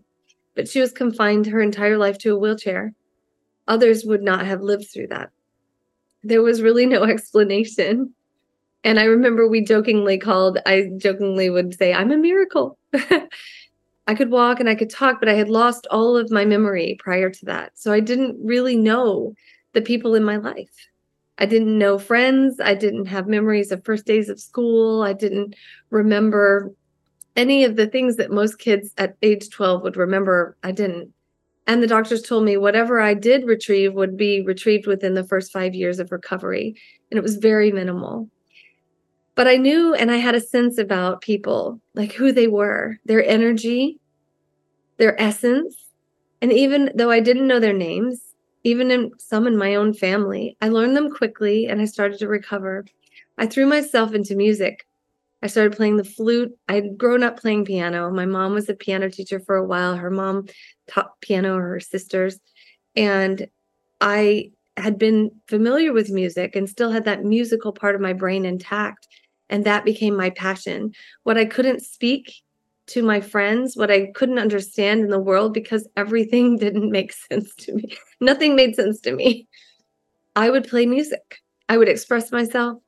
but 0.54 0.68
she 0.68 0.80
was 0.80 0.92
confined 0.92 1.46
her 1.46 1.60
entire 1.60 1.98
life 1.98 2.18
to 2.18 2.34
a 2.34 2.38
wheelchair 2.38 2.94
others 3.68 4.04
would 4.04 4.22
not 4.22 4.44
have 4.46 4.62
lived 4.62 4.90
through 4.92 5.08
that. 5.08 5.30
There 6.24 6.42
was 6.42 6.62
really 6.62 6.86
no 6.86 7.04
explanation. 7.04 8.14
And 8.84 8.98
I 8.98 9.04
remember 9.04 9.46
we 9.46 9.62
jokingly 9.62 10.18
called, 10.18 10.58
I 10.66 10.90
jokingly 10.96 11.50
would 11.50 11.74
say, 11.74 11.92
I'm 11.92 12.10
a 12.10 12.16
miracle. 12.16 12.78
I 14.06 14.14
could 14.14 14.30
walk 14.30 14.58
and 14.58 14.68
I 14.68 14.74
could 14.74 14.88
talk, 14.88 15.20
but 15.20 15.28
I 15.28 15.34
had 15.34 15.50
lost 15.50 15.86
all 15.90 16.16
of 16.16 16.30
my 16.30 16.44
memory 16.44 16.96
prior 16.98 17.28
to 17.28 17.44
that. 17.46 17.72
So 17.74 17.92
I 17.92 18.00
didn't 18.00 18.38
really 18.42 18.76
know 18.76 19.34
the 19.74 19.82
people 19.82 20.14
in 20.14 20.24
my 20.24 20.36
life. 20.36 20.88
I 21.36 21.46
didn't 21.46 21.78
know 21.78 21.98
friends. 21.98 22.58
I 22.60 22.74
didn't 22.74 23.06
have 23.06 23.28
memories 23.28 23.70
of 23.70 23.84
first 23.84 24.06
days 24.06 24.28
of 24.28 24.40
school. 24.40 25.02
I 25.02 25.12
didn't 25.12 25.54
remember 25.90 26.72
any 27.36 27.64
of 27.64 27.76
the 27.76 27.86
things 27.86 28.16
that 28.16 28.32
most 28.32 28.58
kids 28.58 28.92
at 28.98 29.16
age 29.22 29.50
12 29.50 29.82
would 29.82 29.96
remember. 29.96 30.56
I 30.62 30.72
didn't. 30.72 31.12
And 31.68 31.82
the 31.82 31.86
doctors 31.86 32.22
told 32.22 32.44
me 32.44 32.56
whatever 32.56 32.98
I 32.98 33.12
did 33.12 33.44
retrieve 33.44 33.92
would 33.92 34.16
be 34.16 34.40
retrieved 34.40 34.86
within 34.86 35.12
the 35.12 35.22
first 35.22 35.52
five 35.52 35.74
years 35.74 35.98
of 35.98 36.10
recovery. 36.10 36.74
And 37.10 37.18
it 37.18 37.22
was 37.22 37.36
very 37.36 37.70
minimal. 37.70 38.28
But 39.34 39.46
I 39.46 39.56
knew 39.56 39.94
and 39.94 40.10
I 40.10 40.16
had 40.16 40.34
a 40.34 40.40
sense 40.40 40.78
about 40.78 41.20
people, 41.20 41.78
like 41.94 42.12
who 42.12 42.32
they 42.32 42.48
were, 42.48 42.96
their 43.04 43.24
energy, 43.24 44.00
their 44.96 45.20
essence. 45.20 45.76
And 46.40 46.52
even 46.52 46.90
though 46.94 47.10
I 47.10 47.20
didn't 47.20 47.46
know 47.46 47.60
their 47.60 47.74
names, 47.74 48.20
even 48.64 48.90
in 48.90 49.12
some 49.18 49.46
in 49.46 49.56
my 49.56 49.74
own 49.74 49.92
family, 49.92 50.56
I 50.62 50.70
learned 50.70 50.96
them 50.96 51.10
quickly 51.10 51.66
and 51.66 51.82
I 51.82 51.84
started 51.84 52.18
to 52.20 52.28
recover. 52.28 52.86
I 53.36 53.46
threw 53.46 53.66
myself 53.66 54.14
into 54.14 54.34
music. 54.34 54.86
I 55.42 55.46
started 55.46 55.76
playing 55.76 55.98
the 55.98 56.04
flute. 56.04 56.56
I'd 56.68 56.98
grown 56.98 57.22
up 57.22 57.38
playing 57.38 57.66
piano. 57.66 58.10
My 58.10 58.26
mom 58.26 58.54
was 58.54 58.68
a 58.68 58.74
piano 58.74 59.08
teacher 59.08 59.38
for 59.38 59.54
a 59.54 59.64
while. 59.64 59.96
Her 59.96 60.10
mom 60.10 60.46
taught 60.88 61.20
piano, 61.20 61.56
or 61.56 61.68
her 61.68 61.80
sisters. 61.80 62.38
And 62.96 63.48
I 64.00 64.50
had 64.76 64.98
been 64.98 65.30
familiar 65.48 65.92
with 65.92 66.10
music 66.10 66.54
and 66.54 66.68
still 66.68 66.90
had 66.90 67.04
that 67.04 67.24
musical 67.24 67.72
part 67.72 67.94
of 67.94 68.00
my 68.00 68.12
brain 68.12 68.44
intact. 68.44 69.08
And 69.50 69.64
that 69.64 69.84
became 69.84 70.16
my 70.16 70.30
passion. 70.30 70.92
What 71.22 71.38
I 71.38 71.44
couldn't 71.44 71.82
speak 71.82 72.42
to 72.88 73.02
my 73.02 73.20
friends, 73.20 73.76
what 73.76 73.90
I 73.90 74.06
couldn't 74.14 74.38
understand 74.38 75.00
in 75.02 75.10
the 75.10 75.18
world 75.18 75.52
because 75.54 75.88
everything 75.96 76.56
didn't 76.58 76.90
make 76.90 77.12
sense 77.12 77.54
to 77.56 77.74
me. 77.74 77.96
Nothing 78.20 78.56
made 78.56 78.74
sense 78.74 79.00
to 79.00 79.12
me. 79.12 79.46
I 80.36 80.50
would 80.50 80.68
play 80.68 80.86
music. 80.86 81.40
I 81.68 81.76
would 81.76 81.88
express 81.88 82.32
myself. 82.32 82.78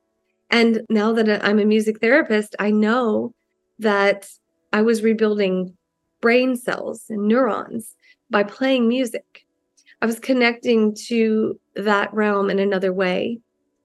And 0.49 0.81
now 0.89 1.13
that 1.13 1.43
I'm 1.45 1.59
a 1.59 1.65
music 1.65 1.99
therapist, 1.99 2.55
I 2.59 2.71
know 2.71 3.33
that 3.79 4.27
I 4.73 4.81
was 4.81 5.03
rebuilding 5.03 5.75
brain 6.21 6.55
cells 6.55 7.03
and 7.09 7.27
neurons 7.27 7.95
by 8.29 8.43
playing 8.43 8.87
music. 8.87 9.45
I 10.01 10.05
was 10.05 10.19
connecting 10.19 10.95
to 11.07 11.59
that 11.75 12.13
realm 12.13 12.49
in 12.49 12.59
another 12.59 12.93
way. 12.93 13.39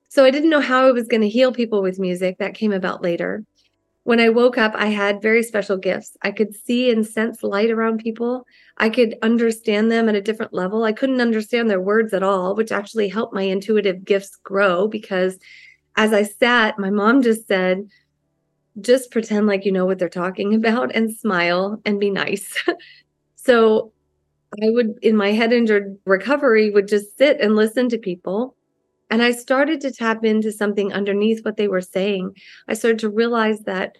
So 0.09 0.23
I 0.23 0.31
didn't 0.31 0.49
know 0.49 0.61
how 0.61 0.87
I 0.87 0.91
was 0.91 1.07
going 1.07 1.21
to 1.21 1.29
heal 1.29 1.51
people 1.51 1.81
with 1.81 1.99
music. 1.99 2.37
That 2.39 2.53
came 2.53 2.71
about 2.71 3.03
later. 3.03 3.43
When 4.03 4.21
I 4.21 4.29
woke 4.29 4.57
up, 4.57 4.73
I 4.73 4.85
had 4.85 5.21
very 5.21 5.43
special 5.43 5.75
gifts. 5.75 6.15
I 6.21 6.31
could 6.31 6.55
see 6.55 6.89
and 6.89 7.05
sense 7.05 7.43
light 7.43 7.69
around 7.69 7.99
people. 7.99 8.45
I 8.77 8.89
could 8.89 9.17
understand 9.21 9.91
them 9.91 10.07
at 10.07 10.15
a 10.15 10.21
different 10.21 10.53
level. 10.53 10.85
I 10.85 10.93
couldn't 10.93 11.19
understand 11.19 11.69
their 11.69 11.81
words 11.81 12.13
at 12.13 12.23
all, 12.23 12.55
which 12.55 12.71
actually 12.71 13.09
helped 13.09 13.33
my 13.33 13.41
intuitive 13.41 14.05
gifts 14.05 14.37
grow 14.37 14.87
because 14.87 15.37
as 15.97 16.13
I 16.13 16.23
sat, 16.23 16.79
my 16.79 16.89
mom 16.89 17.21
just 17.21 17.47
said, 17.47 17.89
just 18.81 19.11
pretend 19.11 19.47
like 19.47 19.65
you 19.65 19.71
know 19.71 19.85
what 19.85 19.99
they're 19.99 20.09
talking 20.09 20.53
about 20.53 20.93
and 20.93 21.13
smile 21.13 21.81
and 21.85 21.99
be 21.99 22.09
nice. 22.09 22.53
so 23.35 23.91
I 24.63 24.69
would, 24.69 24.95
in 25.01 25.15
my 25.15 25.31
head 25.31 25.51
injured 25.51 25.97
recovery, 26.05 26.69
would 26.69 26.87
just 26.87 27.17
sit 27.17 27.39
and 27.41 27.55
listen 27.55 27.89
to 27.89 27.97
people. 27.97 28.55
And 29.09 29.21
I 29.21 29.31
started 29.31 29.81
to 29.81 29.91
tap 29.91 30.23
into 30.23 30.51
something 30.51 30.93
underneath 30.93 31.43
what 31.43 31.57
they 31.57 31.67
were 31.67 31.81
saying. 31.81 32.35
I 32.67 32.73
started 32.73 32.99
to 32.99 33.09
realize 33.09 33.61
that 33.61 33.97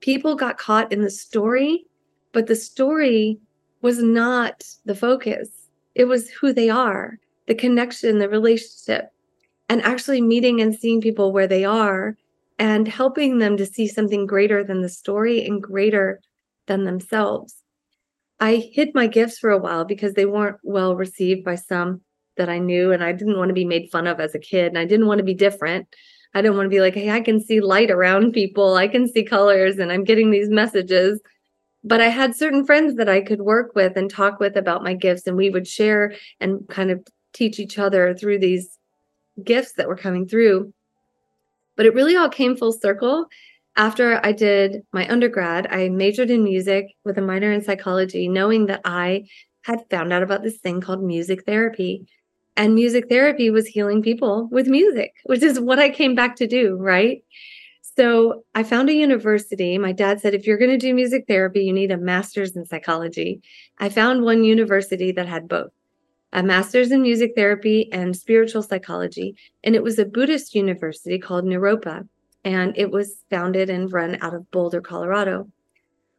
people 0.00 0.34
got 0.34 0.58
caught 0.58 0.92
in 0.92 1.02
the 1.02 1.10
story, 1.10 1.84
but 2.32 2.46
the 2.46 2.56
story 2.56 3.38
was 3.82 4.02
not 4.02 4.64
the 4.84 4.94
focus. 4.94 5.48
It 5.94 6.04
was 6.04 6.28
who 6.30 6.52
they 6.52 6.68
are, 6.70 7.18
the 7.46 7.54
connection, 7.54 8.18
the 8.18 8.28
relationship 8.28 9.10
and 9.70 9.80
actually 9.82 10.20
meeting 10.20 10.60
and 10.60 10.74
seeing 10.74 11.00
people 11.00 11.32
where 11.32 11.46
they 11.46 11.64
are 11.64 12.16
and 12.60 12.86
helping 12.86 13.38
them 13.38 13.56
to 13.56 13.64
see 13.64 13.88
something 13.88 14.26
greater 14.26 14.62
than 14.62 14.82
the 14.82 14.88
story 14.90 15.46
and 15.46 15.62
greater 15.62 16.20
than 16.66 16.84
themselves. 16.84 17.54
I 18.38 18.56
hid 18.56 18.94
my 18.94 19.06
gifts 19.06 19.38
for 19.38 19.50
a 19.50 19.58
while 19.58 19.86
because 19.86 20.12
they 20.12 20.26
weren't 20.26 20.58
well 20.62 20.94
received 20.94 21.42
by 21.42 21.54
some 21.54 22.02
that 22.36 22.50
I 22.50 22.58
knew, 22.58 22.92
and 22.92 23.02
I 23.02 23.12
didn't 23.12 23.38
want 23.38 23.48
to 23.48 23.54
be 23.54 23.64
made 23.64 23.90
fun 23.90 24.06
of 24.06 24.20
as 24.20 24.34
a 24.34 24.38
kid, 24.38 24.66
and 24.66 24.78
I 24.78 24.84
didn't 24.84 25.06
want 25.06 25.18
to 25.18 25.24
be 25.24 25.34
different. 25.34 25.88
I 26.34 26.42
didn't 26.42 26.58
want 26.58 26.66
to 26.66 26.74
be 26.74 26.82
like, 26.82 26.94
hey, 26.94 27.10
I 27.10 27.22
can 27.22 27.40
see 27.40 27.62
light 27.62 27.90
around 27.90 28.32
people, 28.34 28.74
I 28.74 28.88
can 28.88 29.08
see 29.08 29.24
colors, 29.24 29.78
and 29.78 29.90
I'm 29.90 30.04
getting 30.04 30.30
these 30.30 30.50
messages. 30.50 31.18
But 31.82 32.02
I 32.02 32.08
had 32.08 32.36
certain 32.36 32.66
friends 32.66 32.96
that 32.96 33.08
I 33.08 33.22
could 33.22 33.40
work 33.40 33.74
with 33.74 33.96
and 33.96 34.10
talk 34.10 34.38
with 34.38 34.54
about 34.54 34.84
my 34.84 34.92
gifts, 34.92 35.26
and 35.26 35.34
we 35.34 35.48
would 35.48 35.66
share 35.66 36.12
and 36.40 36.68
kind 36.68 36.90
of 36.90 37.00
teach 37.32 37.58
each 37.58 37.78
other 37.78 38.14
through 38.14 38.38
these 38.38 38.78
gifts 39.42 39.72
that 39.72 39.88
were 39.88 39.96
coming 39.96 40.28
through. 40.28 40.74
But 41.80 41.86
it 41.86 41.94
really 41.94 42.14
all 42.14 42.28
came 42.28 42.58
full 42.58 42.74
circle 42.74 43.24
after 43.74 44.20
I 44.22 44.32
did 44.32 44.82
my 44.92 45.10
undergrad. 45.10 45.66
I 45.70 45.88
majored 45.88 46.30
in 46.30 46.44
music 46.44 46.88
with 47.06 47.16
a 47.16 47.22
minor 47.22 47.50
in 47.52 47.62
psychology, 47.62 48.28
knowing 48.28 48.66
that 48.66 48.82
I 48.84 49.24
had 49.62 49.86
found 49.88 50.12
out 50.12 50.22
about 50.22 50.42
this 50.42 50.58
thing 50.58 50.82
called 50.82 51.02
music 51.02 51.46
therapy. 51.46 52.06
And 52.54 52.74
music 52.74 53.08
therapy 53.08 53.48
was 53.48 53.66
healing 53.66 54.02
people 54.02 54.46
with 54.52 54.66
music, 54.66 55.14
which 55.24 55.42
is 55.42 55.58
what 55.58 55.78
I 55.78 55.88
came 55.88 56.14
back 56.14 56.36
to 56.36 56.46
do, 56.46 56.76
right? 56.76 57.24
So 57.96 58.44
I 58.54 58.62
found 58.62 58.90
a 58.90 58.92
university. 58.92 59.78
My 59.78 59.92
dad 59.92 60.20
said, 60.20 60.34
if 60.34 60.46
you're 60.46 60.58
going 60.58 60.70
to 60.72 60.76
do 60.76 60.92
music 60.92 61.24
therapy, 61.28 61.62
you 61.62 61.72
need 61.72 61.92
a 61.92 61.96
master's 61.96 62.54
in 62.54 62.66
psychology. 62.66 63.40
I 63.78 63.88
found 63.88 64.22
one 64.22 64.44
university 64.44 65.12
that 65.12 65.28
had 65.28 65.48
both 65.48 65.70
a 66.32 66.42
master's 66.42 66.92
in 66.92 67.02
music 67.02 67.32
therapy 67.34 67.90
and 67.92 68.16
spiritual 68.16 68.62
psychology. 68.62 69.36
And 69.64 69.74
it 69.74 69.82
was 69.82 69.98
a 69.98 70.04
Buddhist 70.04 70.54
university 70.54 71.18
called 71.18 71.44
Naropa. 71.44 72.06
And 72.44 72.76
it 72.76 72.90
was 72.90 73.24
founded 73.28 73.68
and 73.68 73.92
run 73.92 74.16
out 74.20 74.34
of 74.34 74.50
Boulder, 74.50 74.80
Colorado. 74.80 75.50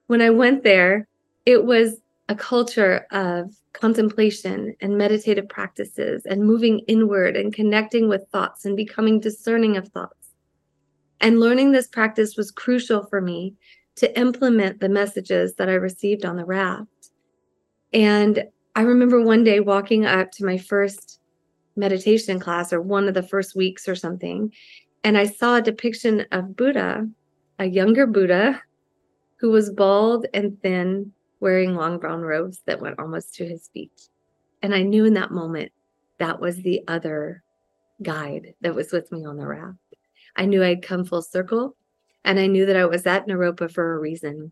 When 0.07 0.21
I 0.21 0.29
went 0.29 0.63
there, 0.63 1.07
it 1.45 1.65
was 1.65 1.97
a 2.29 2.35
culture 2.35 3.07
of 3.11 3.55
contemplation 3.73 4.75
and 4.81 4.97
meditative 4.97 5.49
practices 5.49 6.25
and 6.25 6.45
moving 6.45 6.79
inward 6.87 7.35
and 7.35 7.53
connecting 7.53 8.07
with 8.07 8.27
thoughts 8.31 8.65
and 8.65 8.77
becoming 8.77 9.19
discerning 9.19 9.77
of 9.77 9.87
thoughts. 9.89 10.29
And 11.19 11.39
learning 11.39 11.71
this 11.71 11.87
practice 11.87 12.35
was 12.35 12.51
crucial 12.51 13.03
for 13.05 13.21
me 13.21 13.55
to 13.95 14.19
implement 14.19 14.79
the 14.79 14.89
messages 14.89 15.55
that 15.55 15.69
I 15.69 15.73
received 15.73 16.25
on 16.25 16.35
the 16.35 16.45
raft. 16.45 17.11
And 17.93 18.45
I 18.75 18.81
remember 18.81 19.21
one 19.21 19.43
day 19.43 19.59
walking 19.59 20.05
up 20.05 20.31
to 20.31 20.45
my 20.45 20.57
first 20.57 21.19
meditation 21.75 22.39
class 22.39 22.71
or 22.71 22.81
one 22.81 23.07
of 23.07 23.13
the 23.13 23.23
first 23.23 23.55
weeks 23.55 23.87
or 23.87 23.95
something, 23.95 24.53
and 25.03 25.17
I 25.17 25.25
saw 25.25 25.55
a 25.55 25.61
depiction 25.61 26.25
of 26.31 26.55
Buddha, 26.55 27.07
a 27.59 27.65
younger 27.65 28.07
Buddha 28.07 28.61
who 29.37 29.49
was 29.49 29.71
bald 29.71 30.25
and 30.33 30.61
thin, 30.61 31.11
wearing 31.39 31.75
long 31.75 31.97
brown 31.97 32.21
robes 32.21 32.61
that 32.65 32.79
went 32.79 32.99
almost 32.99 33.33
to 33.35 33.45
his 33.45 33.69
feet. 33.73 34.09
And 34.61 34.73
I 34.73 34.83
knew 34.83 35.05
in 35.05 35.15
that 35.15 35.31
moment 35.31 35.71
that 36.19 36.39
was 36.39 36.57
the 36.57 36.81
other 36.87 37.43
guide 38.03 38.53
that 38.61 38.75
was 38.75 38.91
with 38.91 39.11
me 39.11 39.25
on 39.25 39.37
the 39.37 39.47
raft. 39.47 39.77
I 40.35 40.45
knew 40.45 40.63
I'd 40.63 40.83
come 40.83 41.03
full 41.03 41.23
circle, 41.23 41.75
and 42.23 42.39
I 42.39 42.47
knew 42.47 42.65
that 42.67 42.77
I 42.77 42.85
was 42.85 43.05
at 43.05 43.27
Naropa 43.27 43.71
for 43.71 43.95
a 43.95 43.99
reason 43.99 44.51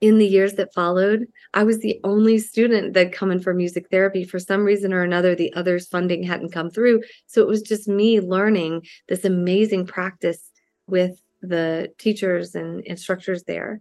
in 0.00 0.18
the 0.18 0.26
years 0.26 0.54
that 0.54 0.74
followed, 0.74 1.26
I 1.54 1.64
was 1.64 1.78
the 1.78 2.00
only 2.04 2.38
student 2.38 2.92
that 2.94 3.12
come 3.12 3.30
in 3.30 3.40
for 3.40 3.54
music 3.54 3.88
therapy. 3.90 4.24
For 4.24 4.38
some 4.38 4.64
reason 4.64 4.92
or 4.92 5.02
another, 5.02 5.34
the 5.34 5.52
others' 5.54 5.86
funding 5.86 6.22
hadn't 6.22 6.52
come 6.52 6.70
through. 6.70 7.02
So 7.26 7.40
it 7.40 7.48
was 7.48 7.62
just 7.62 7.88
me 7.88 8.20
learning 8.20 8.86
this 9.08 9.24
amazing 9.24 9.86
practice 9.86 10.50
with 10.86 11.20
the 11.40 11.92
teachers 11.98 12.54
and 12.54 12.80
instructors 12.84 13.44
there. 13.44 13.80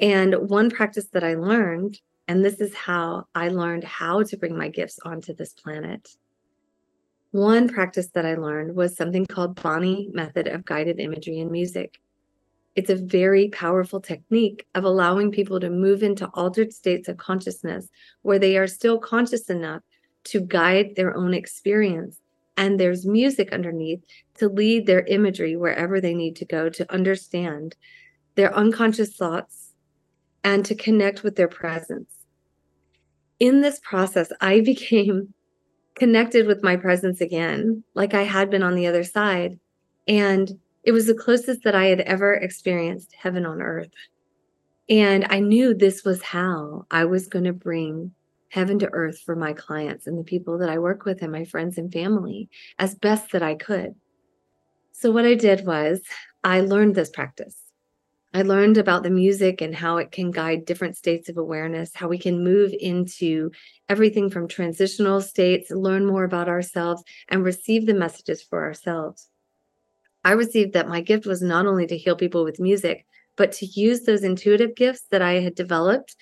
And 0.00 0.34
one 0.34 0.70
practice 0.70 1.08
that 1.12 1.24
I 1.24 1.34
learned, 1.34 1.98
and 2.28 2.44
this 2.44 2.60
is 2.60 2.74
how 2.74 3.26
I 3.34 3.48
learned 3.48 3.84
how 3.84 4.22
to 4.22 4.36
bring 4.36 4.56
my 4.56 4.68
gifts 4.68 4.98
onto 5.04 5.34
this 5.34 5.54
planet. 5.54 6.08
One 7.30 7.68
practice 7.68 8.08
that 8.14 8.24
I 8.24 8.34
learned 8.34 8.74
was 8.74 8.96
something 8.96 9.26
called 9.26 9.60
Bonny 9.60 10.08
method 10.12 10.46
of 10.46 10.64
guided 10.64 11.00
imagery 11.00 11.40
and 11.40 11.50
music. 11.50 12.00
It's 12.78 12.90
a 12.90 12.94
very 12.94 13.48
powerful 13.48 14.00
technique 14.00 14.64
of 14.76 14.84
allowing 14.84 15.32
people 15.32 15.58
to 15.58 15.68
move 15.68 16.04
into 16.04 16.30
altered 16.34 16.72
states 16.72 17.08
of 17.08 17.16
consciousness 17.16 17.88
where 18.22 18.38
they 18.38 18.56
are 18.56 18.68
still 18.68 19.00
conscious 19.00 19.50
enough 19.50 19.82
to 20.26 20.40
guide 20.40 20.94
their 20.94 21.16
own 21.16 21.34
experience. 21.34 22.20
And 22.56 22.78
there's 22.78 23.04
music 23.04 23.52
underneath 23.52 24.04
to 24.36 24.48
lead 24.48 24.86
their 24.86 25.00
imagery 25.06 25.56
wherever 25.56 26.00
they 26.00 26.14
need 26.14 26.36
to 26.36 26.44
go 26.44 26.68
to 26.68 26.94
understand 26.94 27.74
their 28.36 28.54
unconscious 28.54 29.16
thoughts 29.16 29.72
and 30.44 30.64
to 30.64 30.76
connect 30.76 31.24
with 31.24 31.34
their 31.34 31.48
presence. 31.48 32.12
In 33.40 33.60
this 33.60 33.80
process, 33.82 34.30
I 34.40 34.60
became 34.72 35.34
connected 35.96 36.46
with 36.46 36.62
my 36.62 36.76
presence 36.76 37.20
again, 37.20 37.82
like 37.94 38.14
I 38.14 38.22
had 38.22 38.50
been 38.50 38.62
on 38.62 38.76
the 38.76 38.86
other 38.86 39.02
side. 39.02 39.58
And 40.06 40.60
it 40.84 40.92
was 40.92 41.06
the 41.06 41.14
closest 41.14 41.62
that 41.64 41.74
I 41.74 41.86
had 41.86 42.00
ever 42.00 42.34
experienced 42.34 43.14
heaven 43.14 43.44
on 43.44 43.60
earth. 43.60 43.90
And 44.88 45.26
I 45.28 45.40
knew 45.40 45.74
this 45.74 46.04
was 46.04 46.22
how 46.22 46.86
I 46.90 47.04
was 47.04 47.26
going 47.26 47.44
to 47.44 47.52
bring 47.52 48.12
heaven 48.50 48.78
to 48.78 48.88
earth 48.92 49.20
for 49.20 49.36
my 49.36 49.52
clients 49.52 50.06
and 50.06 50.18
the 50.18 50.24
people 50.24 50.58
that 50.58 50.70
I 50.70 50.78
work 50.78 51.04
with 51.04 51.20
and 51.20 51.30
my 51.30 51.44
friends 51.44 51.76
and 51.76 51.92
family 51.92 52.48
as 52.78 52.94
best 52.94 53.32
that 53.32 53.42
I 53.42 53.54
could. 53.54 53.94
So, 54.92 55.10
what 55.10 55.26
I 55.26 55.34
did 55.34 55.66
was 55.66 56.00
I 56.42 56.60
learned 56.60 56.94
this 56.94 57.10
practice. 57.10 57.56
I 58.34 58.42
learned 58.42 58.76
about 58.76 59.02
the 59.02 59.10
music 59.10 59.60
and 59.60 59.74
how 59.74 59.96
it 59.96 60.10
can 60.10 60.30
guide 60.30 60.66
different 60.66 60.96
states 60.96 61.28
of 61.28 61.38
awareness, 61.38 61.94
how 61.94 62.08
we 62.08 62.18
can 62.18 62.44
move 62.44 62.74
into 62.78 63.50
everything 63.88 64.28
from 64.28 64.48
transitional 64.48 65.20
states, 65.20 65.70
learn 65.70 66.04
more 66.04 66.24
about 66.24 66.48
ourselves, 66.48 67.02
and 67.28 67.42
receive 67.42 67.86
the 67.86 67.94
messages 67.94 68.42
for 68.42 68.62
ourselves. 68.62 69.28
I 70.28 70.32
received 70.32 70.74
that 70.74 70.90
my 70.90 71.00
gift 71.00 71.24
was 71.24 71.40
not 71.40 71.64
only 71.64 71.86
to 71.86 71.96
heal 71.96 72.14
people 72.14 72.44
with 72.44 72.60
music, 72.60 73.06
but 73.38 73.50
to 73.52 73.64
use 73.64 74.02
those 74.02 74.22
intuitive 74.22 74.76
gifts 74.76 75.06
that 75.10 75.22
I 75.22 75.40
had 75.40 75.54
developed 75.54 76.16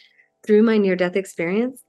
through 0.46 0.62
my 0.62 0.78
near 0.78 0.94
death 0.94 1.16
experience 1.16 1.82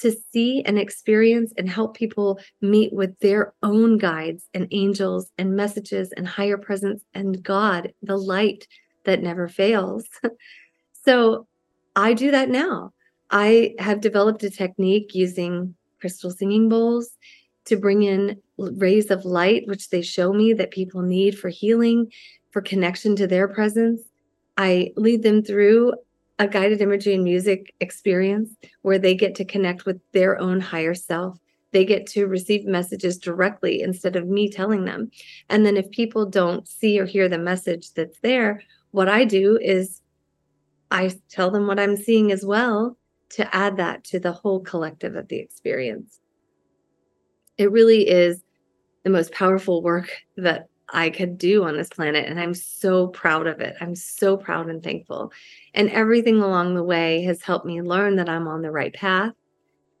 to 0.00 0.10
see 0.32 0.64
and 0.64 0.80
experience 0.80 1.52
and 1.56 1.68
help 1.68 1.96
people 1.96 2.40
meet 2.60 2.92
with 2.92 3.16
their 3.20 3.54
own 3.62 3.98
guides 3.98 4.48
and 4.52 4.66
angels 4.72 5.30
and 5.38 5.54
messages 5.54 6.10
and 6.16 6.26
higher 6.26 6.58
presence 6.58 7.04
and 7.14 7.40
God, 7.40 7.92
the 8.02 8.16
light 8.16 8.66
that 9.04 9.22
never 9.22 9.46
fails. 9.46 10.08
so 11.04 11.46
I 11.94 12.14
do 12.14 12.32
that 12.32 12.48
now. 12.48 12.90
I 13.30 13.76
have 13.78 14.00
developed 14.00 14.42
a 14.42 14.50
technique 14.50 15.14
using 15.14 15.76
crystal 16.00 16.32
singing 16.32 16.68
bowls 16.68 17.12
to 17.66 17.76
bring 17.76 18.02
in 18.02 18.42
rays 18.76 19.10
of 19.10 19.24
light, 19.24 19.66
which 19.66 19.90
they 19.90 20.02
show 20.02 20.32
me 20.32 20.52
that 20.54 20.70
people 20.70 21.02
need 21.02 21.38
for 21.38 21.48
healing, 21.48 22.10
for 22.50 22.62
connection 22.62 23.16
to 23.16 23.26
their 23.26 23.48
presence. 23.48 24.00
I 24.56 24.92
lead 24.96 25.22
them 25.22 25.42
through 25.42 25.94
a 26.38 26.48
guided 26.48 26.80
imagery 26.80 27.14
and 27.14 27.24
music 27.24 27.74
experience 27.80 28.50
where 28.82 28.98
they 28.98 29.14
get 29.14 29.34
to 29.36 29.44
connect 29.44 29.84
with 29.84 30.00
their 30.12 30.38
own 30.40 30.60
higher 30.60 30.94
self. 30.94 31.38
They 31.72 31.84
get 31.84 32.06
to 32.08 32.26
receive 32.26 32.64
messages 32.64 33.18
directly 33.18 33.82
instead 33.82 34.16
of 34.16 34.26
me 34.26 34.50
telling 34.50 34.84
them. 34.84 35.10
And 35.48 35.64
then 35.64 35.76
if 35.76 35.90
people 35.90 36.26
don't 36.26 36.66
see 36.66 36.98
or 36.98 37.06
hear 37.06 37.28
the 37.28 37.38
message 37.38 37.92
that's 37.92 38.18
there, 38.20 38.62
what 38.90 39.08
I 39.08 39.24
do 39.24 39.58
is 39.60 40.02
I 40.90 41.12
tell 41.28 41.50
them 41.50 41.66
what 41.66 41.78
I'm 41.78 41.96
seeing 41.96 42.32
as 42.32 42.44
well 42.44 42.96
to 43.30 43.54
add 43.54 43.76
that 43.76 44.02
to 44.04 44.18
the 44.18 44.32
whole 44.32 44.60
collective 44.60 45.14
of 45.14 45.28
the 45.28 45.38
experience. 45.38 46.20
It 47.56 47.70
really 47.70 48.08
is 48.08 48.42
the 49.04 49.10
most 49.10 49.32
powerful 49.32 49.82
work 49.82 50.10
that 50.36 50.68
I 50.92 51.10
could 51.10 51.38
do 51.38 51.64
on 51.64 51.76
this 51.76 51.88
planet. 51.88 52.26
And 52.26 52.40
I'm 52.40 52.54
so 52.54 53.08
proud 53.08 53.46
of 53.46 53.60
it. 53.60 53.76
I'm 53.80 53.94
so 53.94 54.36
proud 54.36 54.68
and 54.68 54.82
thankful. 54.82 55.32
And 55.74 55.88
everything 55.90 56.40
along 56.40 56.74
the 56.74 56.82
way 56.82 57.22
has 57.22 57.42
helped 57.42 57.66
me 57.66 57.80
learn 57.82 58.16
that 58.16 58.28
I'm 58.28 58.48
on 58.48 58.62
the 58.62 58.70
right 58.70 58.92
path 58.92 59.32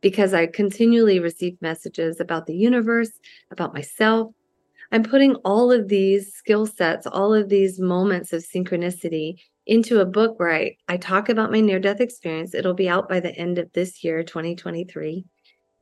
because 0.00 0.34
I 0.34 0.46
continually 0.46 1.20
receive 1.20 1.60
messages 1.60 2.20
about 2.20 2.46
the 2.46 2.54
universe, 2.54 3.12
about 3.50 3.74
myself. 3.74 4.32
I'm 4.92 5.04
putting 5.04 5.36
all 5.36 5.70
of 5.70 5.88
these 5.88 6.32
skill 6.32 6.66
sets, 6.66 7.06
all 7.06 7.32
of 7.32 7.48
these 7.48 7.78
moments 7.78 8.32
of 8.32 8.42
synchronicity 8.42 9.36
into 9.66 10.00
a 10.00 10.06
book 10.06 10.40
where 10.40 10.52
I, 10.52 10.76
I 10.88 10.96
talk 10.96 11.28
about 11.28 11.52
my 11.52 11.60
near 11.60 11.78
death 11.78 12.00
experience. 12.00 12.54
It'll 12.54 12.74
be 12.74 12.88
out 12.88 13.08
by 13.08 13.20
the 13.20 13.34
end 13.36 13.58
of 13.58 13.72
this 13.72 14.02
year, 14.02 14.24
2023. 14.24 15.24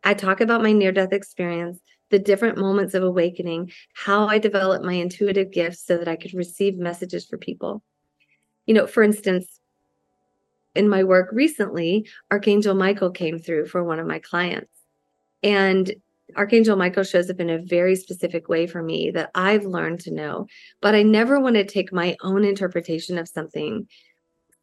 I 0.04 0.14
talk 0.14 0.40
about 0.40 0.62
my 0.62 0.72
near 0.72 0.92
death 0.92 1.12
experience 1.12 1.80
the 2.10 2.18
different 2.18 2.58
moments 2.58 2.94
of 2.94 3.02
awakening, 3.02 3.72
how 3.94 4.26
I 4.26 4.38
developed 4.38 4.84
my 4.84 4.94
intuitive 4.94 5.50
gifts 5.50 5.84
so 5.84 5.98
that 5.98 6.08
I 6.08 6.16
could 6.16 6.34
receive 6.34 6.78
messages 6.78 7.26
for 7.26 7.38
people. 7.38 7.82
You 8.66 8.74
know, 8.74 8.86
for 8.86 9.02
instance, 9.02 9.60
in 10.74 10.88
my 10.88 11.04
work 11.04 11.30
recently, 11.32 12.08
Archangel 12.30 12.74
Michael 12.74 13.10
came 13.10 13.38
through 13.38 13.66
for 13.66 13.82
one 13.82 13.98
of 13.98 14.06
my 14.06 14.18
clients. 14.18 14.70
And 15.42 15.92
Archangel 16.36 16.76
Michael 16.76 17.04
shows 17.04 17.30
up 17.30 17.40
in 17.40 17.50
a 17.50 17.58
very 17.58 17.96
specific 17.96 18.48
way 18.48 18.66
for 18.66 18.82
me 18.82 19.10
that 19.12 19.30
I've 19.34 19.64
learned 19.64 20.00
to 20.00 20.12
know, 20.12 20.46
but 20.80 20.94
I 20.94 21.02
never 21.02 21.40
want 21.40 21.56
to 21.56 21.64
take 21.64 21.92
my 21.92 22.16
own 22.22 22.44
interpretation 22.44 23.18
of 23.18 23.28
something 23.28 23.88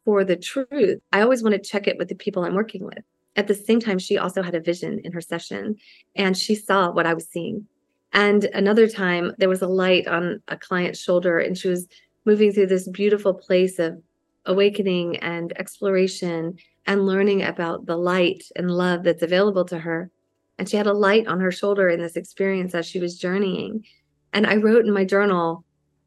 for 0.04 0.24
the 0.24 0.36
truth. 0.36 1.00
I 1.12 1.22
always 1.22 1.42
want 1.42 1.54
to 1.54 1.68
check 1.70 1.88
it 1.88 1.98
with 1.98 2.08
the 2.08 2.14
people 2.14 2.44
I'm 2.44 2.54
working 2.54 2.84
with 2.84 3.02
at 3.36 3.46
the 3.46 3.54
same 3.54 3.80
time, 3.80 3.98
she 3.98 4.18
also 4.18 4.42
had 4.42 4.54
a 4.54 4.60
vision 4.60 5.00
in 5.04 5.12
her 5.12 5.20
session 5.20 5.76
and 6.14 6.36
she 6.36 6.54
saw 6.54 6.90
what 6.90 7.06
I 7.06 7.14
was 7.14 7.28
seeing. 7.28 7.66
And 8.12 8.44
another 8.54 8.88
time, 8.88 9.32
there 9.38 9.48
was 9.48 9.62
a 9.62 9.68
light 9.68 10.08
on 10.08 10.40
a 10.48 10.56
client's 10.56 10.98
shoulder, 10.98 11.38
and 11.38 11.58
she 11.58 11.68
was 11.68 11.86
moving 12.24 12.50
through 12.50 12.68
this 12.68 12.88
beautiful 12.88 13.34
place 13.34 13.78
of 13.78 14.00
awakening 14.46 15.18
and 15.18 15.52
exploration 15.58 16.56
and 16.86 17.04
learning 17.04 17.42
about 17.42 17.84
the 17.84 17.96
light 17.96 18.44
and 18.54 18.70
love 18.70 19.02
that's 19.02 19.22
available 19.22 19.66
to 19.66 19.78
her. 19.78 20.10
And 20.58 20.68
she 20.68 20.78
had 20.78 20.86
a 20.86 20.94
light 20.94 21.26
on 21.26 21.40
her 21.40 21.52
shoulder 21.52 21.90
in 21.90 22.00
this 22.00 22.16
experience 22.16 22.74
as 22.74 22.86
she 22.86 23.00
was 23.00 23.18
journeying. 23.18 23.84
And 24.32 24.46
I 24.46 24.56
wrote 24.56 24.86
in 24.86 24.94
my 24.94 25.04
journal, 25.04 25.64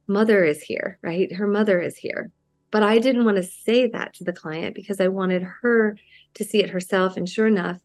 Mother 0.08 0.44
is 0.44 0.64
here, 0.64 0.98
right? 1.04 1.32
Her 1.32 1.46
mother 1.46 1.80
is 1.80 1.96
here. 1.96 2.32
But 2.72 2.82
I 2.82 2.98
didn't 2.98 3.26
want 3.26 3.38
to 3.38 3.44
say 3.44 3.88
that 3.88 4.16
to 4.16 4.24
the 4.24 4.34
client 4.34 4.74
because 4.74 5.00
I 5.00 5.08
wanted 5.08 5.44
her 5.62 5.96
to 6.36 6.44
see 6.44 6.64
it 6.64 6.70
herself. 6.70 7.18
And 7.18 7.28
sure 7.28 7.48
enough, 7.48 7.80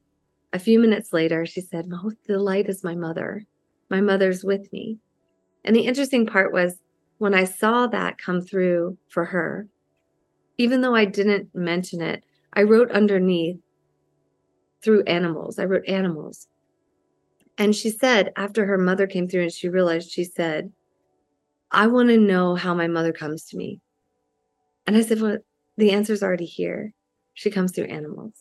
a 0.52 0.58
few 0.58 0.78
minutes 0.78 1.12
later, 1.12 1.46
she 1.46 1.60
said, 1.60 1.88
Oh, 1.92 2.12
the 2.26 2.38
light 2.38 2.68
is 2.68 2.84
my 2.84 2.94
mother. 2.94 3.44
My 3.90 4.00
mother's 4.00 4.44
with 4.44 4.72
me. 4.72 4.98
And 5.64 5.74
the 5.74 5.86
interesting 5.86 6.26
part 6.26 6.52
was 6.52 6.80
when 7.18 7.34
I 7.34 7.44
saw 7.44 7.86
that 7.88 8.18
come 8.18 8.40
through 8.40 8.98
for 9.08 9.24
her, 9.26 9.68
even 10.58 10.80
though 10.80 10.94
I 10.94 11.04
didn't 11.04 11.54
mention 11.54 12.00
it, 12.00 12.24
I 12.52 12.62
wrote 12.62 12.90
underneath 12.90 13.58
through 14.82 15.02
animals. 15.04 15.58
I 15.58 15.64
wrote 15.64 15.88
animals. 15.88 16.46
And 17.56 17.74
she 17.74 17.90
said, 17.90 18.32
after 18.36 18.66
her 18.66 18.78
mother 18.78 19.06
came 19.06 19.28
through 19.28 19.42
and 19.42 19.52
she 19.52 19.68
realized, 19.68 20.10
she 20.10 20.24
said, 20.24 20.72
I 21.70 21.86
want 21.86 22.08
to 22.10 22.18
know 22.18 22.54
how 22.54 22.74
my 22.74 22.86
mother 22.86 23.12
comes 23.12 23.44
to 23.46 23.56
me. 23.56 23.80
And 24.86 24.96
I 24.96 25.02
said, 25.02 25.20
Well, 25.20 25.38
the 25.76 25.90
answer's 25.90 26.22
already 26.22 26.44
here. 26.44 26.92
She 27.34 27.50
comes 27.50 27.72
through 27.72 27.86
animals. 27.86 28.32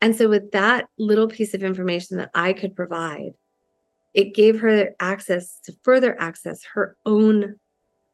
And 0.00 0.14
so, 0.14 0.28
with 0.28 0.52
that 0.52 0.86
little 0.98 1.28
piece 1.28 1.54
of 1.54 1.62
information 1.62 2.18
that 2.18 2.30
I 2.34 2.52
could 2.52 2.76
provide, 2.76 3.32
it 4.14 4.34
gave 4.34 4.60
her 4.60 4.90
access 5.00 5.58
to 5.64 5.72
further 5.82 6.18
access 6.20 6.62
her 6.74 6.96
own 7.04 7.56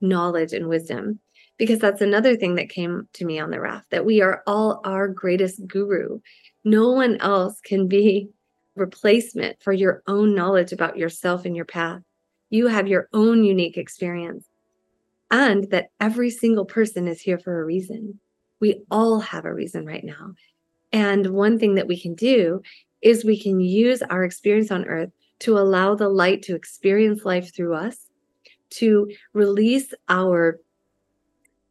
knowledge 0.00 0.52
and 0.52 0.68
wisdom. 0.68 1.20
Because 1.56 1.78
that's 1.78 2.00
another 2.00 2.36
thing 2.36 2.56
that 2.56 2.68
came 2.68 3.08
to 3.12 3.24
me 3.24 3.38
on 3.38 3.50
the 3.50 3.60
raft 3.60 3.90
that 3.90 4.04
we 4.04 4.20
are 4.20 4.42
all 4.44 4.80
our 4.84 5.06
greatest 5.06 5.64
guru. 5.68 6.18
No 6.64 6.90
one 6.90 7.16
else 7.18 7.60
can 7.60 7.86
be 7.86 8.28
replacement 8.74 9.62
for 9.62 9.72
your 9.72 10.02
own 10.08 10.34
knowledge 10.34 10.72
about 10.72 10.96
yourself 10.96 11.44
and 11.44 11.54
your 11.54 11.64
path. 11.64 12.02
You 12.50 12.66
have 12.66 12.88
your 12.88 13.08
own 13.12 13.44
unique 13.44 13.76
experience, 13.76 14.46
and 15.30 15.70
that 15.70 15.90
every 16.00 16.30
single 16.30 16.64
person 16.64 17.06
is 17.06 17.20
here 17.20 17.38
for 17.38 17.60
a 17.60 17.64
reason. 17.64 18.20
We 18.64 18.80
all 18.90 19.20
have 19.20 19.44
a 19.44 19.52
reason 19.52 19.84
right 19.84 20.02
now. 20.02 20.32
And 20.90 21.26
one 21.26 21.58
thing 21.58 21.74
that 21.74 21.86
we 21.86 22.00
can 22.00 22.14
do 22.14 22.62
is 23.02 23.22
we 23.22 23.38
can 23.38 23.60
use 23.60 24.00
our 24.00 24.24
experience 24.24 24.70
on 24.70 24.86
earth 24.86 25.10
to 25.40 25.58
allow 25.58 25.94
the 25.94 26.08
light 26.08 26.40
to 26.44 26.54
experience 26.54 27.26
life 27.26 27.54
through 27.54 27.74
us, 27.74 28.06
to 28.80 29.10
release 29.34 29.92
our 30.08 30.60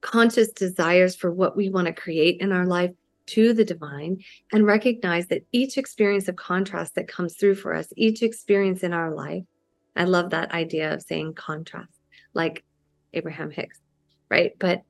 conscious 0.02 0.52
desires 0.52 1.16
for 1.16 1.32
what 1.32 1.58
we 1.58 1.68
want 1.68 1.88
to 1.88 1.94
create 1.94 2.40
in 2.42 2.52
our 2.52 2.68
life 2.68 2.92
to 3.26 3.54
the 3.54 3.66
divine 3.66 4.24
and 4.52 4.68
recognize 4.68 5.26
that 5.30 5.48
each 5.52 5.80
experience 5.80 6.28
of 6.28 6.36
contrast 6.36 6.94
that 6.94 7.08
comes 7.08 7.34
through 7.34 7.56
for 7.56 7.74
us, 7.74 7.88
each 7.98 8.22
experience 8.22 8.84
in 8.84 8.94
our 8.94 9.10
life, 9.10 9.46
I 9.96 10.04
love 10.04 10.30
that 10.30 10.52
idea 10.52 10.94
of 10.94 11.02
saying 11.02 11.34
contrast, 11.34 11.98
like 12.36 12.64
Abraham 13.14 13.50
Hicks, 13.50 13.80
right? 14.30 14.52
But 14.60 14.84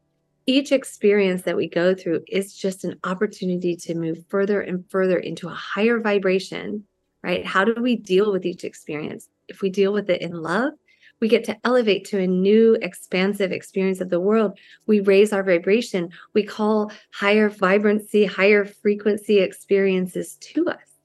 each 0.45 0.71
experience 0.71 1.43
that 1.43 1.55
we 1.55 1.69
go 1.69 1.95
through 1.95 2.23
is 2.27 2.53
just 2.53 2.83
an 2.83 2.99
opportunity 3.03 3.75
to 3.77 3.95
move 3.95 4.23
further 4.27 4.61
and 4.61 4.83
further 4.89 5.17
into 5.17 5.47
a 5.47 5.53
higher 5.53 5.99
vibration, 5.99 6.83
right? 7.23 7.45
How 7.45 7.63
do 7.63 7.81
we 7.81 7.95
deal 7.95 8.31
with 8.31 8.45
each 8.45 8.63
experience? 8.63 9.29
If 9.47 9.61
we 9.61 9.69
deal 9.69 9.93
with 9.93 10.09
it 10.09 10.21
in 10.21 10.41
love, 10.41 10.73
we 11.19 11.29
get 11.29 11.45
to 11.45 11.57
elevate 11.63 12.03
to 12.05 12.19
a 12.19 12.27
new 12.27 12.77
expansive 12.81 13.53
experience 13.53 14.01
of 14.01 14.09
the 14.09 14.19
world. 14.19 14.57
We 14.87 14.99
raise 14.99 15.31
our 15.31 15.43
vibration. 15.43 16.09
We 16.33 16.43
call 16.43 16.91
higher 17.13 17.47
vibrancy, 17.47 18.25
higher 18.25 18.65
frequency 18.65 19.39
experiences 19.39 20.35
to 20.41 20.67
us. 20.67 20.99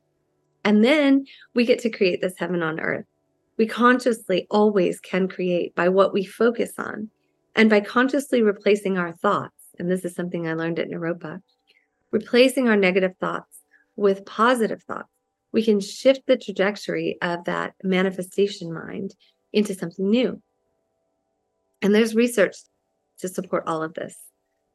And 0.65 0.85
then 0.85 1.27
we 1.55 1.65
get 1.65 1.79
to 1.81 1.91
create 1.91 2.21
this 2.21 2.37
heaven 2.37 2.63
on 2.63 2.81
earth. 2.81 3.05
We 3.57 3.67
consciously 3.67 4.49
always 4.51 4.99
can 4.99 5.29
create 5.29 5.75
by 5.77 5.89
what 5.89 6.13
we 6.13 6.25
focus 6.25 6.73
on 6.79 7.11
and 7.59 7.69
by 7.69 7.81
consciously 7.81 8.41
replacing 8.41 8.97
our 8.97 9.13
thoughts. 9.13 9.53
And 9.79 9.91
this 9.91 10.05
is 10.05 10.15
something 10.15 10.47
I 10.47 10.55
learned 10.55 10.79
at 10.79 10.89
Naropa 10.89 11.43
replacing 12.11 12.69
our 12.69 12.77
negative 12.77 13.15
thoughts 13.21 13.61
with 13.97 14.25
positive 14.25 14.83
thoughts. 14.85 15.11
We 15.53 15.63
can 15.63 15.81
shift 15.81 16.23
the 16.27 16.39
trajectory 16.39 17.19
of 17.21 17.45
that 17.45 17.75
manifestation 17.83 18.73
mind 18.73 19.15
into 19.53 19.75
something 19.75 20.09
new. 20.09 20.41
And 21.83 21.95
there's 21.95 22.15
research 22.15 22.57
to 23.19 23.29
support 23.29 23.65
all 23.67 23.83
of 23.83 23.95
this. 23.95 24.17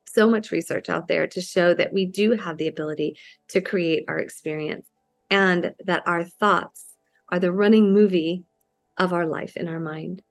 So 0.08 0.30
much 0.30 0.52
research 0.52 0.90
out 0.90 1.08
there 1.08 1.26
to 1.28 1.42
show 1.42 1.74
that 1.74 1.94
we 1.94 2.06
do 2.06 2.32
have 2.32 2.58
the 2.58 2.68
ability 2.68 3.18
to 3.50 3.62
create 3.62 4.06
our 4.08 4.20
experience 4.20 4.88
and 5.30 5.74
that 5.86 6.04
our 6.06 6.24
thoughts 6.24 6.86
are 7.30 7.40
the 7.40 7.52
running 7.52 7.94
movie 7.94 8.44
of 8.98 9.14
our 9.14 9.26
life 9.26 9.58
in 9.58 9.68
our 9.68 9.80
mind. 9.80 10.22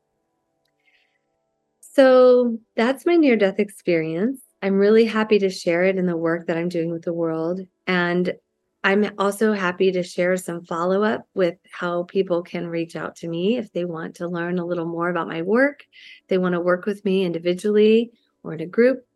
So 1.95 2.59
that's 2.75 3.05
my 3.05 3.17
near 3.17 3.37
death 3.37 3.59
experience. 3.59 4.41
I'm 4.63 4.79
really 4.79 5.05
happy 5.05 5.39
to 5.41 5.51
share 5.51 5.85
it 5.85 5.97
in 5.97 6.07
the 6.07 6.17
work 6.17 6.47
that 6.47 6.57
I'm 6.57 6.69
doing 6.69 6.91
with 6.91 7.03
the 7.03 7.13
world. 7.13 7.61
And 7.87 8.33
I'm 8.85 9.11
also 9.19 9.53
happy 9.53 9.93
to 9.93 10.03
share 10.03 10.37
some 10.37 10.65
follow 10.65 11.05
up 11.05 11.27
with 11.35 11.57
how 11.71 12.05
people 12.05 12.43
can 12.43 12.67
reach 12.67 12.97
out 12.97 13.15
to 13.17 13.29
me 13.29 13.57
if 13.57 13.73
they 13.73 13.85
want 13.85 14.17
to 14.17 14.29
learn 14.29 14.59
a 14.59 14.65
little 14.65 14.87
more 14.87 15.09
about 15.09 15.29
my 15.29 15.43
work. 15.43 15.85
They 16.29 16.39
want 16.39 16.55
to 16.55 16.61
work 16.61 16.87
with 16.87 17.05
me 17.05 17.25
individually 17.25 18.11
or 18.43 18.55
in 18.55 18.61
a 18.61 18.67
group. 18.67 19.07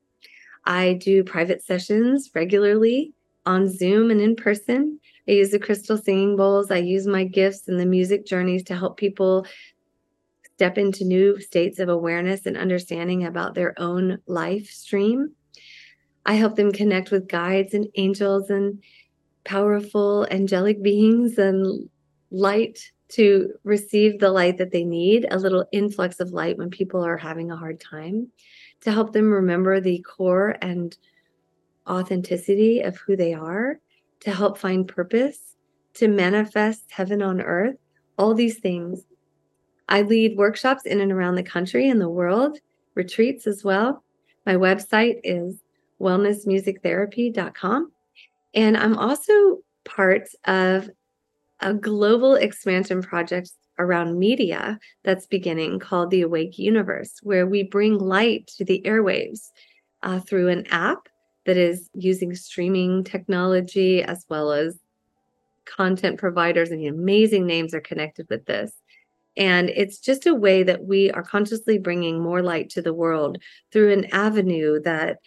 I 0.64 0.94
do 0.94 1.24
private 1.24 1.64
sessions 1.64 2.30
regularly 2.34 3.12
on 3.46 3.68
Zoom 3.68 4.10
and 4.10 4.20
in 4.20 4.36
person. 4.36 5.00
I 5.28 5.32
use 5.32 5.50
the 5.50 5.58
crystal 5.58 5.96
singing 5.96 6.36
bowls. 6.36 6.70
I 6.70 6.78
use 6.78 7.06
my 7.06 7.24
gifts 7.24 7.68
and 7.68 7.80
the 7.80 7.86
music 7.86 8.26
journeys 8.26 8.62
to 8.64 8.76
help 8.76 8.96
people 8.96 9.46
step 10.56 10.78
into 10.78 11.04
new 11.04 11.38
states 11.38 11.78
of 11.78 11.90
awareness 11.90 12.46
and 12.46 12.56
understanding 12.56 13.26
about 13.26 13.54
their 13.54 13.78
own 13.78 14.18
life 14.26 14.70
stream. 14.70 15.32
I 16.24 16.32
help 16.32 16.56
them 16.56 16.72
connect 16.72 17.10
with 17.10 17.28
guides 17.28 17.74
and 17.74 17.86
angels 17.96 18.48
and 18.48 18.82
powerful 19.44 20.26
angelic 20.30 20.82
beings 20.82 21.36
and 21.36 21.90
light 22.30 22.90
to 23.08 23.52
receive 23.64 24.18
the 24.18 24.30
light 24.30 24.56
that 24.56 24.72
they 24.72 24.82
need, 24.82 25.26
a 25.30 25.38
little 25.38 25.66
influx 25.72 26.20
of 26.20 26.32
light 26.32 26.56
when 26.56 26.70
people 26.70 27.04
are 27.04 27.18
having 27.18 27.50
a 27.50 27.56
hard 27.56 27.78
time, 27.78 28.28
to 28.80 28.90
help 28.90 29.12
them 29.12 29.30
remember 29.30 29.78
the 29.78 30.02
core 30.08 30.56
and 30.62 30.96
authenticity 31.86 32.80
of 32.80 32.96
who 32.96 33.14
they 33.14 33.34
are, 33.34 33.78
to 34.20 34.32
help 34.32 34.56
find 34.56 34.88
purpose, 34.88 35.54
to 35.92 36.08
manifest 36.08 36.90
heaven 36.90 37.20
on 37.20 37.42
earth, 37.42 37.76
all 38.18 38.32
these 38.32 38.58
things. 38.58 39.02
I 39.88 40.02
lead 40.02 40.36
workshops 40.36 40.84
in 40.84 41.00
and 41.00 41.12
around 41.12 41.36
the 41.36 41.42
country 41.42 41.88
and 41.88 42.00
the 42.00 42.08
world, 42.08 42.58
retreats 42.94 43.46
as 43.46 43.62
well. 43.62 44.02
My 44.44 44.54
website 44.54 45.20
is 45.22 45.56
wellnessmusictherapy.com. 46.00 47.92
And 48.54 48.76
I'm 48.76 48.96
also 48.96 49.58
part 49.84 50.28
of 50.44 50.90
a 51.60 51.74
global 51.74 52.34
expansion 52.34 53.02
project 53.02 53.52
around 53.78 54.18
media 54.18 54.78
that's 55.04 55.26
beginning 55.26 55.78
called 55.78 56.10
the 56.10 56.22
Awake 56.22 56.58
Universe, 56.58 57.20
where 57.22 57.46
we 57.46 57.62
bring 57.62 57.98
light 57.98 58.46
to 58.56 58.64
the 58.64 58.82
airwaves 58.84 59.50
uh, 60.02 60.20
through 60.20 60.48
an 60.48 60.66
app 60.70 61.08
that 61.44 61.56
is 61.56 61.90
using 61.94 62.34
streaming 62.34 63.04
technology 63.04 64.02
as 64.02 64.24
well 64.28 64.52
as 64.52 64.78
content 65.64 66.18
providers 66.18 66.70
and 66.70 66.80
the 66.80 66.86
amazing 66.86 67.46
names 67.46 67.74
are 67.74 67.80
connected 67.80 68.26
with 68.30 68.46
this. 68.46 68.72
And 69.36 69.70
it's 69.70 69.98
just 69.98 70.26
a 70.26 70.34
way 70.34 70.62
that 70.62 70.84
we 70.84 71.10
are 71.10 71.22
consciously 71.22 71.78
bringing 71.78 72.22
more 72.22 72.42
light 72.42 72.70
to 72.70 72.82
the 72.82 72.94
world 72.94 73.38
through 73.70 73.92
an 73.92 74.06
avenue 74.06 74.80
that 74.82 75.18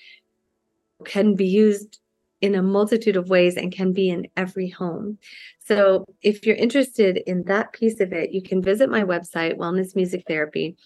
can 1.05 1.35
be 1.35 1.47
used 1.47 1.99
in 2.41 2.55
a 2.55 2.63
multitude 2.63 3.17
of 3.17 3.29
ways 3.29 3.57
and 3.57 3.71
can 3.71 3.91
be 3.91 4.09
in 4.09 4.27
every 4.37 4.69
home. 4.69 5.17
So, 5.59 6.05
if 6.21 6.45
you're 6.45 6.55
interested 6.55 7.17
in 7.17 7.43
that 7.43 7.73
piece 7.73 7.99
of 7.99 8.13
it, 8.13 8.31
you 8.31 8.41
can 8.41 8.61
visit 8.61 8.89
my 8.89 9.03
website, 9.03 9.57
Wellness 9.57 9.95
Music 9.95 10.23
Therapy, 10.27 10.77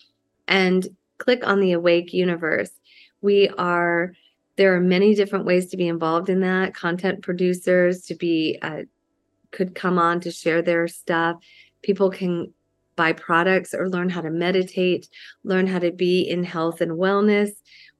and 0.47 0.87
click 1.19 1.45
on 1.45 1.59
the 1.59 1.73
Awake 1.73 2.11
Universe. 2.13 2.71
We 3.21 3.49
are 3.49 4.13
there 4.55 4.75
are 4.75 4.81
many 4.81 5.15
different 5.15 5.45
ways 5.45 5.69
to 5.69 5.77
be 5.77 5.87
involved 5.87 6.29
in 6.29 6.41
that. 6.41 6.75
Content 6.75 7.23
producers 7.23 8.01
to 8.05 8.15
be 8.15 8.59
uh, 8.61 8.83
could 9.51 9.73
come 9.73 9.97
on 9.97 10.19
to 10.21 10.31
share 10.31 10.61
their 10.61 10.87
stuff. 10.87 11.37
People 11.81 12.11
can 12.11 12.53
buy 12.95 13.13
products 13.13 13.73
or 13.73 13.89
learn 13.89 14.09
how 14.09 14.21
to 14.21 14.29
meditate, 14.29 15.09
learn 15.43 15.67
how 15.67 15.79
to 15.79 15.91
be 15.91 16.21
in 16.21 16.43
health 16.43 16.81
and 16.81 16.91
wellness 16.91 17.51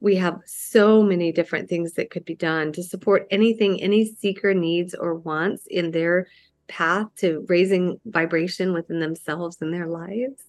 we 0.04 0.18
have 0.18 0.42
so 0.46 1.02
many 1.02 1.32
different 1.32 1.70
things 1.70 1.94
that 1.94 2.12
could 2.12 2.26
be 2.26 2.36
done 2.36 2.74
to 2.74 2.84
support 2.84 3.26
anything 3.32 3.82
any 3.82 4.04
seeker 4.04 4.54
needs 4.54 4.94
or 4.94 5.16
wants 5.16 5.66
in 5.68 5.92
their 5.92 6.28
path 6.68 7.08
to 7.16 7.46
raising 7.48 7.98
vibration 8.06 8.74
within 8.74 9.00
themselves 9.00 9.58
and 9.62 9.74
their 9.74 9.88
lives. 9.88 10.44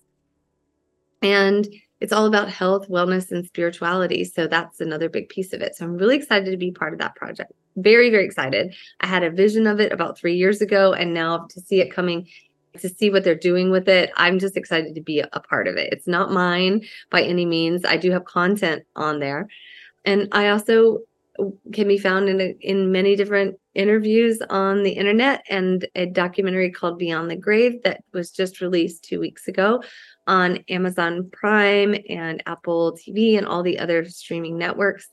And 1.22 1.68
it's 2.00 2.12
all 2.12 2.26
about 2.26 2.50
health, 2.50 2.88
wellness, 2.88 3.30
and 3.30 3.46
spirituality. 3.46 4.24
So 4.24 4.48
that's 4.48 4.80
another 4.80 5.08
big 5.08 5.28
piece 5.28 5.52
of 5.52 5.62
it. 5.62 5.76
So 5.76 5.84
I'm 5.84 5.96
really 5.96 6.16
excited 6.16 6.50
to 6.50 6.56
be 6.56 6.72
part 6.72 6.92
of 6.92 6.98
that 6.98 7.14
project. 7.14 7.52
Very, 7.76 8.10
very 8.10 8.24
excited. 8.24 8.74
I 9.00 9.06
had 9.06 9.22
a 9.22 9.30
vision 9.30 9.68
of 9.68 9.78
it 9.78 9.92
about 9.92 10.18
three 10.18 10.34
years 10.34 10.62
ago, 10.62 10.94
and 10.94 11.14
now 11.14 11.46
to 11.50 11.60
see 11.60 11.80
it 11.80 11.92
coming, 11.92 12.28
to 12.78 12.88
see 12.88 13.10
what 13.10 13.24
they're 13.24 13.34
doing 13.34 13.70
with 13.70 13.88
it, 13.88 14.10
I'm 14.16 14.38
just 14.38 14.56
excited 14.56 14.94
to 14.94 15.00
be 15.00 15.20
a 15.20 15.40
part 15.40 15.68
of 15.68 15.76
it. 15.76 15.92
It's 15.92 16.06
not 16.06 16.32
mine 16.32 16.82
by 17.10 17.22
any 17.22 17.46
means. 17.46 17.84
I 17.84 17.96
do 17.96 18.10
have 18.10 18.24
content 18.24 18.84
on 18.96 19.20
there. 19.20 19.48
And 20.04 20.28
I 20.32 20.48
also 20.48 21.00
can 21.72 21.88
be 21.88 21.98
found 21.98 22.28
in 22.28 22.40
a, 22.40 22.56
in 22.60 22.92
many 22.92 23.16
different 23.16 23.58
interviews 23.74 24.40
on 24.50 24.82
the 24.82 24.92
internet 24.92 25.44
and 25.50 25.86
a 25.96 26.06
documentary 26.06 26.70
called 26.70 26.98
Beyond 26.98 27.30
the 27.30 27.36
Grave 27.36 27.82
that 27.82 28.04
was 28.12 28.30
just 28.30 28.60
released 28.60 29.04
2 29.04 29.18
weeks 29.18 29.48
ago 29.48 29.82
on 30.26 30.64
Amazon 30.68 31.28
Prime 31.32 31.96
and 32.08 32.42
Apple 32.46 32.96
TV 32.96 33.36
and 33.36 33.46
all 33.46 33.62
the 33.62 33.78
other 33.78 34.04
streaming 34.04 34.56
networks. 34.56 35.08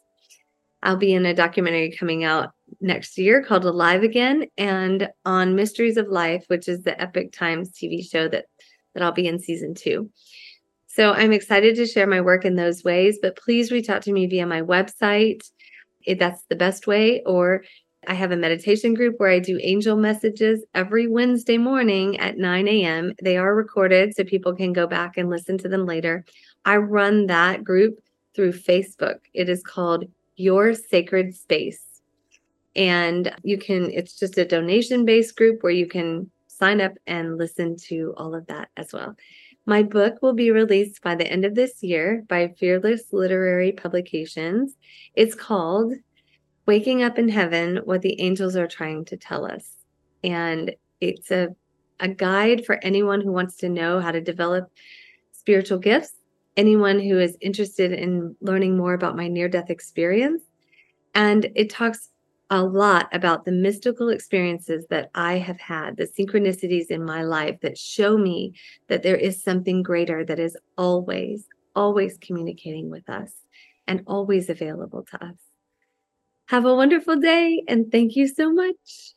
I'll 0.84 0.98
be 0.98 1.14
in 1.14 1.26
a 1.26 1.34
documentary 1.34 1.96
coming 1.98 2.24
out 2.24 2.52
next 2.80 3.18
year 3.18 3.44
called 3.44 3.66
Alive 3.66 4.04
Again 4.04 4.46
and 4.58 5.10
on 5.26 5.56
Mysteries 5.56 5.98
of 5.98 6.08
Life, 6.08 6.46
which 6.48 6.68
is 6.68 6.82
the 6.82 7.00
Epoch 7.00 7.32
Times 7.32 7.72
TV 7.72 8.10
show 8.10 8.28
that 8.28 8.46
that 8.94 9.04
I'll 9.04 9.12
be 9.12 9.28
in 9.28 9.40
season 9.40 9.74
2. 9.74 10.10
So 10.88 11.14
I'm 11.14 11.32
excited 11.32 11.76
to 11.76 11.86
share 11.86 12.08
my 12.08 12.20
work 12.20 12.44
in 12.44 12.56
those 12.56 12.84
ways, 12.84 13.20
but 13.22 13.38
please 13.38 13.72
reach 13.72 13.90
out 13.90 14.02
to 14.04 14.12
me 14.12 14.28
via 14.28 14.46
my 14.46 14.62
website. 14.62 15.42
If 16.04 16.20
that's 16.20 16.44
the 16.50 16.56
best 16.56 16.88
way 16.88 17.22
or 17.26 17.64
I 18.08 18.16
have 18.16 18.32
a 18.32 18.38
meditation 18.38 18.96
group 18.96 19.16
where 19.18 19.30
I 19.30 19.40
do 19.40 19.60
angel 19.62 19.96
messages 19.96 20.66
every 20.74 21.08
Wednesday 21.08 21.58
morning 21.58 22.20
at 22.20 22.38
9 22.38 22.68
a.m. 22.68 23.14
They 23.22 23.38
are 23.38 23.56
recorded 23.56 24.16
so 24.16 24.24
people 24.24 24.56
can 24.56 24.74
go 24.74 24.88
back 24.88 25.18
and 25.18 25.30
listen 25.30 25.58
to 25.60 25.70
them 25.70 25.86
later. 25.86 26.26
I 26.66 26.78
run 26.78 27.28
that 27.28 27.64
group 27.64 28.00
through 28.36 28.54
Facebook. 28.54 29.20
It 29.34 29.50
is 29.50 29.62
called 29.62 30.06
Your 30.36 30.74
Sacred 30.74 31.36
Space. 31.36 32.02
And 32.76 33.34
you 33.44 33.58
can, 33.58 33.92
it's 33.92 34.18
just 34.18 34.38
a 34.38 34.46
donation 34.46 35.06
based 35.06 35.36
group 35.36 35.62
where 35.62 35.72
you 35.72 35.88
can 35.88 36.32
sign 36.48 36.80
up 36.80 36.94
and 37.08 37.38
listen 37.38 37.76
to 37.76 38.14
all 38.18 38.36
of 38.36 38.48
that 38.48 38.70
as 38.78 38.94
well. 38.94 39.16
My 39.66 39.84
book 39.84 40.22
will 40.22 40.34
be 40.34 40.52
released 40.52 41.02
by 41.02 41.16
the 41.16 41.28
end 41.28 41.46
of 41.46 41.56
this 41.56 41.84
year 41.84 42.24
by 42.28 42.54
Fearless 42.60 43.14
Literary 43.14 43.72
Publications. 43.72 44.76
It's 45.16 45.36
called 45.36 45.94
Waking 46.66 47.04
Up 47.04 47.20
in 47.20 47.30
Heaven 47.30 47.78
What 47.84 48.02
the 48.02 48.20
Angels 48.22 48.56
Are 48.56 48.68
Trying 48.68 49.06
to 49.06 49.18
Tell 49.18 49.46
Us. 49.46 49.76
And 50.24 50.76
it's 51.00 51.32
a, 51.32 51.50
a 52.00 52.08
guide 52.08 52.66
for 52.66 52.80
anyone 52.84 53.22
who 53.22 53.32
wants 53.32 53.58
to 53.58 53.70
know 53.70 54.00
how 54.00 54.12
to 54.12 54.22
develop 54.22 54.72
spiritual 55.32 55.80
gifts, 55.80 56.14
anyone 56.58 57.00
who 57.00 57.20
is 57.20 57.38
interested 57.42 57.92
in 57.92 58.36
learning 58.42 58.78
more 58.78 58.94
about 58.94 59.16
my 59.16 59.28
near 59.28 59.48
death 59.48 59.70
experience. 59.70 60.44
And 61.14 61.50
it 61.56 61.70
talks 61.70 62.10
a 62.50 62.64
lot 62.64 63.08
about 63.14 63.46
the 63.46 63.52
mystical 63.52 64.10
experiences 64.10 64.86
that 64.90 65.10
I 65.16 65.38
have 65.38 65.60
had, 65.60 65.96
the 65.96 66.06
synchronicities 66.06 66.88
in 66.88 67.04
my 67.04 67.24
life 67.24 67.60
that 67.62 67.78
show 67.78 68.18
me 68.18 68.54
that 68.90 69.04
there 69.04 69.16
is 69.16 69.42
something 69.42 69.84
greater 69.84 70.26
that 70.26 70.40
is 70.40 70.58
always, 70.78 71.48
always 71.76 72.18
communicating 72.20 72.90
with 72.90 73.10
us 73.10 73.32
and 73.88 74.04
always 74.06 74.50
available 74.50 75.04
to 75.12 75.24
us. 75.24 75.36
Have 76.48 76.66
a 76.66 76.76
wonderful 76.76 77.16
day 77.16 77.64
and 77.70 77.90
thank 77.90 78.18
you 78.18 78.28
so 78.28 78.52
much. 78.52 79.14